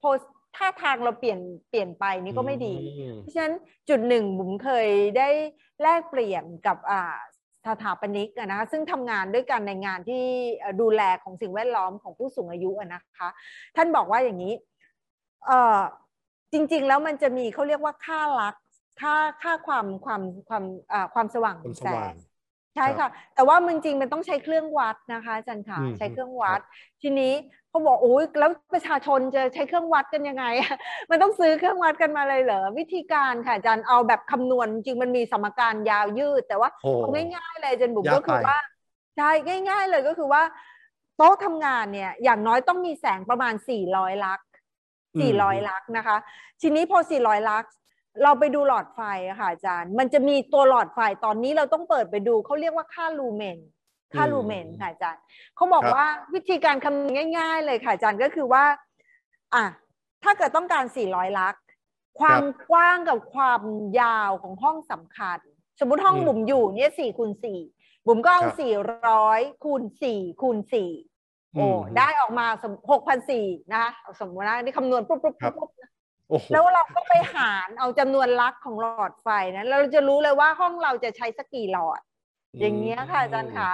[0.00, 0.18] โพส
[0.56, 1.40] ท่าทางเราเปลี่ยน
[1.70, 3.54] เปลี่ยนไปนี่ก็ไม่ดีอืมเพราะฉะนั้น
[3.88, 4.88] จุดหนึ่งบุ๋มเคย
[5.18, 5.28] ได้
[5.82, 7.02] แลกเปลี่ยนกับอ่า
[7.66, 10.24] สถาปนิกอะนะคะซึ่งทำงานด้วยกันในงานที่
[10.80, 13.28] ดูแลของสิ่งแวดล้อมของผู้สูงอายุอะนะคะ
[13.76, 14.54] ท่านบอกว่าอย่างนี้
[15.46, 15.80] เอ่อ
[16.52, 18.62] จริง ๆ แล้วมันจะมีเขาเรียกว่าค่าลักษ์
[19.00, 22.14] ค่าค่าความความความอ่าความสว่างของแสง
[22.76, 26.60] ใช่ค่ะ แต่ว่ามันจริงมันต้องใช้เครื่องวัดนะคะอาจารย์ค่ะอืมใช้เครื่องวัด
[27.02, 27.32] ทีนี้
[27.68, 30.76] เขาบอกโอ้ยแล้วประชาชนจะใช้เครื่องวัดกันยังไงอะ
[31.10, 38.60] มันต้องซื้อเครื่องวัดกันมาเลยเหรอวิธีการค่ะอาจารย์เอาแบบคำนวณจริงๆมันมีสมการยาวยืด แต่ว่าโอ้เอาง่ายๆเลยอาจารย์บุ๋มยากก็คือไปว่า
[39.16, 39.30] ใช่
[39.68, 40.42] ง่าย ๆ เลยก็คือว่า
[41.16, 43.54] โต๊ะทำงานเนี่ยอย่างน้อยต้องมีแสงประมาณ
[43.84, 44.48] 400ลักษณ์
[45.20, 46.16] 400ลักษณ์นะคะ
[46.60, 47.72] ทีนี้พอ400ลักษณ์
[48.22, 53.58] เราไปดูหลอดไฟอะค่ะอาจารย์ มันจะมีตัวหลอดไฟตอนนี้เราต้องเปิดไปดูเขาเรียกว่าค่าลูเมน
[54.14, 55.22] ค่าอืมลูเมนค่ะอาจารย์
[55.56, 58.64] เขาบอกครับว่าวิธีการคำนวณง่าย ๆ เลยค่ะอาจารย์ก็คือว่า
[59.54, 59.64] อะ
[60.22, 61.62] ถ้าเกิดต้องการ 400 ลักษณ์
[62.20, 63.62] ความกว้างกับความ
[64.00, 65.38] ยาวของห้องสำคัญ
[65.80, 67.30] สมมติห้องอืมบุ๋มอยู่เนี่ย4คูณ
[67.68, 68.56] 4บุ๋มก็เอาครับ
[69.06, 72.46] 400คูณ4คูณ4โอ้อืมได้ออกมา
[72.90, 73.90] หกพันสี่นะคะ
[74.20, 75.75] สมมตินะนี่คำนวณปุ๊บปุ๊บครับปุ๊บโอ้โห
[76.52, 82.00] แล้วเราก็ไปหารเอาจำนวนลักของหลอดไฟนะเราจะรู้เลยว่าห้องเราจะใช้สักกี่หลอด
[82.60, 83.72] อย่างเงี้ยค่ะอาจารย์คะ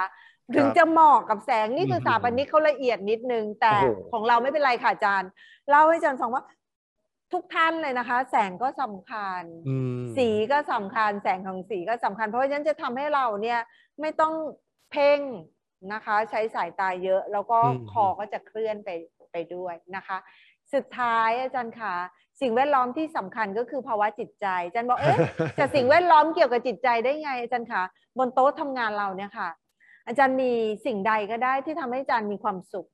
[0.55, 5.29] ถึงจะเหมาะกับแสงนี่คือมสถาปนิกเขาละเอียดนิดนึง แต่โอ้โหของเราไม่เป็นไรค่ะอาจารย์
[5.69, 6.43] เล่าให้อาจารย์ฟังว่า
[7.33, 13.59] ทุกท่านเลยนะคะ แสงก็สำคัญอืมสีก็สำคัญ แสงของสีก็สำคัญ เพราะฉะนั้นจะทำให้เราเนี่ย
[14.01, 14.33] ไม่ต้อง
[14.91, 15.19] เพ่ง
[15.93, 18.89] นะคะ ใช้สายตาเยอะ แล้วก็อืมคอก็จะเคลื่อนไป
[19.31, 20.17] ไปด้วยนะคะ
[20.69, 21.95] แสุดท้ายอาจารย์คะ
[22.41, 25.17] สิ่งแวดล้อมที่สำคัญก็คือภาวะจิตใจอาจารย์บอกเอ๊ะ
[25.59, 27.83] จะสิ่งแวดล้อมเกี่ยวกับจิตใจได้ไงอาจารย์คะ
[28.17, 29.49] บนโต๊ะทำงานเราเนี่ยค่ะ
[30.07, 30.51] อาจารย์มี
[30.85, 32.87] สิ่งใดก็ได้ที่ทำให้อาจารย์มีความสุข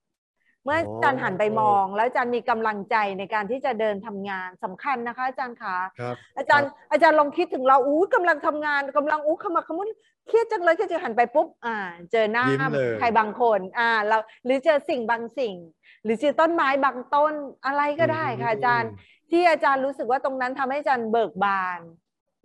[0.63, 9.89] เมื่ออาจารย์หันไปมอง แล้วอาจารย์มีกำลังใจในการที่จะเดินทำงานสำคัญนะคะ อาจารย์คะครับอาจารย์อาจารย์ลองคิดถึงเราอู้กำลังทำงานกำลังอู้ขมักขมุน
[10.27, 11.77] เครียดจังเลยเครียดจังหันไปปุ๊บอ่า
[12.11, 15.55] เจอหน้ายิ้มเลยใครบางคนอ่าเราหรือเจอสิ่งบางสิ่ง
[16.03, 17.33] หรือเจอต้นไม้บางต้น
[17.65, 18.91] อะไรก็ได้ค่ะอาจารย์
[19.32, 21.80] ที่อาจารย์รู้สึกว่าตรงนั้นทำให้อาจารย์เบิกบาน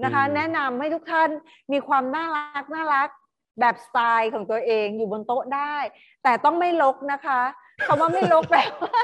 [0.05, 1.31] นะคะอืมแนะนำให้ทุกท่าน
[1.73, 3.09] มีความน่ารักน่ารัก
[3.61, 5.77] แบบสไตล์ของตัวเองอยู่บนโต๊ะได้
[6.23, 7.41] แต่ต้องไม่ลกนะคะ
[7.87, 9.03] คำว่าไม่ลกแปลว่า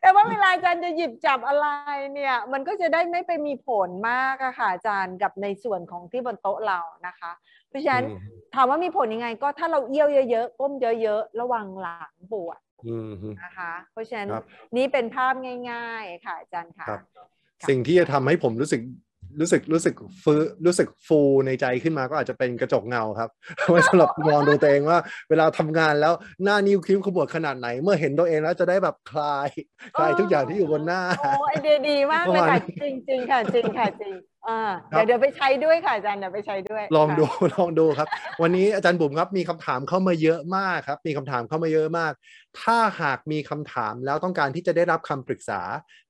[0.00, 1.66] แต่ว่าเวลาอาจารย์จะหยิบจับอะไร
[2.14, 7.32] เนี่ย มันก็จะได้ไม่ไปมีผลมากอะค่ะอาจารย์กับในส่วนของที่บนโต๊ะเรานะคะ
[7.68, 8.18] เพราะฉะนั้นอืม
[8.54, 10.72] ถามว่ามีผลยังไง ก็ถ้าเราเอี้ยวเยอะๆก้ม
[11.02, 12.67] เยอะ ๆ ระวังหลังปวดอืม
[13.42, 14.44] นะคะ เพราะฉะนั้นครับ
[14.76, 15.34] นี่เป็นภาพ
[15.70, 18.80] ง่าย ๆ ค่ะอาจารย์ค่ะครับค่ะสิ่งที่จะทำให้ผมรู้สึก
[19.40, 23.30] รู้สึกรู้สึกฟื้นรู้สึกฟูในใจขึ้นมาก็อาจจะเป็นกระจกเงาครับ
[23.70, 24.98] ไว้สำหรับมองดูตัวเองว่า
[25.28, 26.12] เวลาทำงานแล้ว
[26.44, 29.48] หน้านิ้วคิ้วขมวดขนาดไหน เมื่อเห็นตัวเองแล้วจะได้แบบคลาย
[29.98, 34.14] คลายทุกอย่างที่อยู่บนหน้าโอ้ไอเดียดีมากเลยประมาค่ะณจริงจริงๆค่ะจริงค่ะจริง
[34.48, 34.60] อ่า
[34.92, 38.08] ครับเดี๋ยวเดี๋ยวไปใช้ด้วยค่ะอาจารย์เดี๋ยวไปใช้ด้วย ลองดูค่ะลองดูครับ
[38.42, 42.12] วันนี้อาจารย์บุ๋มครับมีคำถามเข้ามาเยอะมากครับ มีคำถามเข้ามาเยอะมาก
[42.62, 45.60] ถ้าหากมีคำถามแล้วต้องการที่จะได้รับคำปรึกษา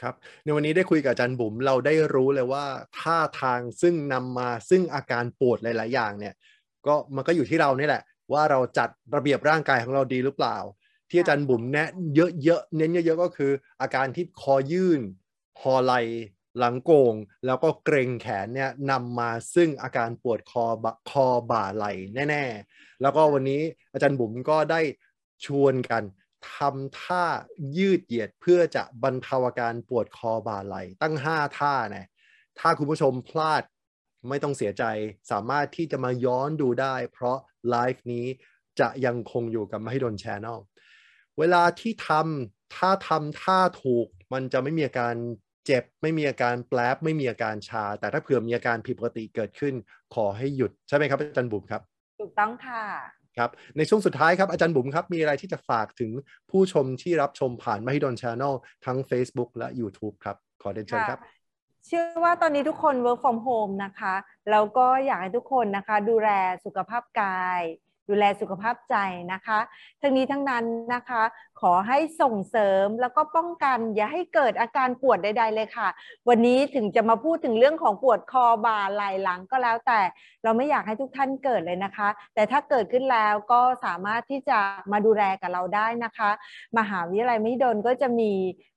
[0.00, 0.14] ครับ
[0.44, 2.64] ในวันนี้ได้คุยกับอาจารย์บุ๋มเราได้รู้เลยว่า
[2.98, 6.34] ท่าทางซึ่งนำมาซึ่งอาการปวดหลาย ๆ อย่างเนี่ย
[6.86, 8.02] ก็มันก็อยู่ที่เรานี่แหละ
[8.32, 10.56] ว่าเราจัดระเบียบร่างกายของเราดีหรือเปล่า
[11.10, 15.00] ที่อาจารย์บุ๋มแนะเยอะๆเน้นเยอะๆก็คือ อาการที่คอยื่น
[15.60, 15.94] คอไหล
[16.58, 17.14] หลังโกง
[17.46, 21.86] แล้วก็เกรงแขนเนี่ยนำมาซึ่งอาการปวดคอบคอบ่าไหล
[22.30, 23.62] แน่ ๆ แล้วก็วันนี้
[23.92, 24.80] อาจารย์บุ๋มก็ได้
[25.46, 26.02] ชวนกัน
[26.54, 27.24] ทำท่า
[27.78, 32.06] ยืดเหยียดเพื่อจะบรรเทาอาการปวดคอบ่าไหลตั้ง 5 ท่านะ
[32.58, 33.62] ถ้าคุณผู้ชมพลาด
[34.28, 34.84] ไม่ต้องเสียใจ
[35.30, 37.38] สามารถที่จะมาย้อนดูได้ เพราะ
[37.70, 38.26] ไลฟ์นี้
[38.80, 40.58] จะยังคงอยู่กับมหิดล Channel
[41.38, 45.14] เวลาที่ทำถ้าทำท่าถูกมันจะไม่มีอาการ
[45.66, 49.74] เจ็บ ไม่มีอาการแปลบไม่มีอาการชา แต่ถ้าเผื่อมีอาการผิดปกติเกิดขึ้น
[50.14, 51.82] ขอให้หยุดใช่ไหมครับอาจารย์บุ๋มครับ
[52.20, 52.82] ถูกต้องค่ะ
[53.38, 56.10] ครับในช่วงสุดท้ายครับอาจารย์บุ๋มครับ มีอะไรที่จะฝากถึง
[56.50, 58.54] ผู้ชมที่รับชมผ่านมหิดลชาแนล
[58.86, 61.20] ทั้ง Facebook และ YouTube ครับ ขอเรียนเชิญครับ
[61.86, 64.14] เชื่อว่าตอนนี้ทุกคน work from home นะคะ
[64.50, 66.30] แล้วก็อยากให้ทุกคนนะคะ ดูแล
[66.64, 67.62] สุขภาพกาย
[68.08, 68.96] ดูแลสุขภาพใจ
[69.32, 69.58] นะคะ
[70.00, 71.22] ทั้งนี้ทั้งนั้นนะคะ
[71.60, 75.88] ขอให้ส่งเสริมแล้วก็ป้องกันอย่าให้เกิดอาการปวดใด ๆ เลยค่ะ
[76.28, 80.00] วันนี้ถึงจะมาพูดถึงเรื่องของปวดคอบ่าไหล่หลังก็แล้วแต่
[80.44, 84.58] เราไม่อยากให้ทุกท่านเกิดเลยนะคะ แต่ถ้าเกิดขึ้นแล้วก็สามารถที่จะ
[84.92, 86.30] มาดูแลกับเราได้นะคะ
[86.78, 88.32] มหาวิทยาลัยมหิดลก็จะมี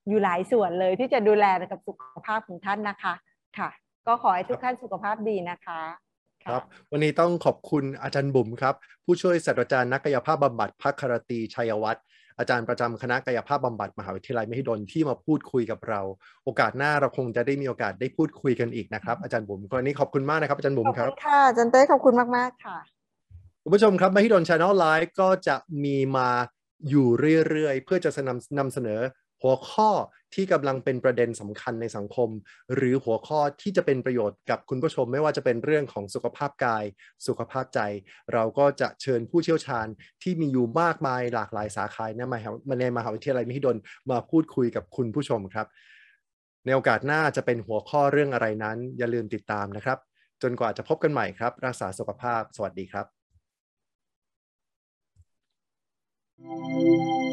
[0.09, 3.13] อยู่หลายส่วนเลยที่จะดูแลกับสุขภาพของท่านนะคะ
[3.57, 3.69] ค่ะ
[4.07, 6.08] ก็ขอให้ทุกท่านสุขภาพดีนะคะ
[6.45, 6.61] ครับ
[6.91, 8.75] วันนี้ต้องขอบคุณอาจารย์บุ๋มครับ
[9.05, 12.03] ผู้ช่วยศาสตราจารย์นักกายภาพบำบัดพัครตรีชัยวัฒน์
[12.39, 16.01] อาจารย์ประจำคณะกายภาพบำบัดมหาวิทยาลัยมหิดลที่มาพูดคุยกับเรา
[16.43, 22.77] โอกาสหน้าเราคงจะได้มีโอกาสได้พูดคุยกันอีกนะครับ อาจารย์บุ๋มวันนี้ขอบคุณมากนะครับอาจารย์บุ๋มขอบครัคุบณค่ะอาจันเต้ขอบคุณมากๆค่ะ
[23.63, 26.29] คุณผู้ชมครับมหิดล Channel Live ก็จะมีมา
[26.89, 27.07] อยู่
[27.47, 28.99] เรื่อยๆ เพื่อจะนำนำเสนอ
[29.43, 29.89] หัวข้อ
[30.35, 32.29] ที่กำลังเป็นประเด็นสำคัญในสังคม
[32.75, 36.83] หรือหัวข้อที่จะเป็นประโยชน์กับคุณผู้ชม ไม่ว่าจะเป็นเรื่องของสุขภาพกาย
[37.27, 37.79] สุขภาพใจ
[38.33, 39.87] เราก็จะเชิญผู้เชี่ยวชาญ
[40.23, 42.49] ที่มีอยู่มากมายหลากหลายสาขาในมหา
[42.81, 43.77] ในมหาวิทยาลัยมหิดล
[44.11, 45.67] มาพูดคุยกับคุณผู้ชมครับ
[46.65, 49.97] ในโอกาสหน้าจะเป็นหัวข้อเรื่องอะไรนั้น อย่าลืมติดตามนะครับ
[50.41, 53.01] จนกว่าจะพบกันใหม่ครับ รักษาสุขภาพสวัสดีครั
[57.25, 57.28] บ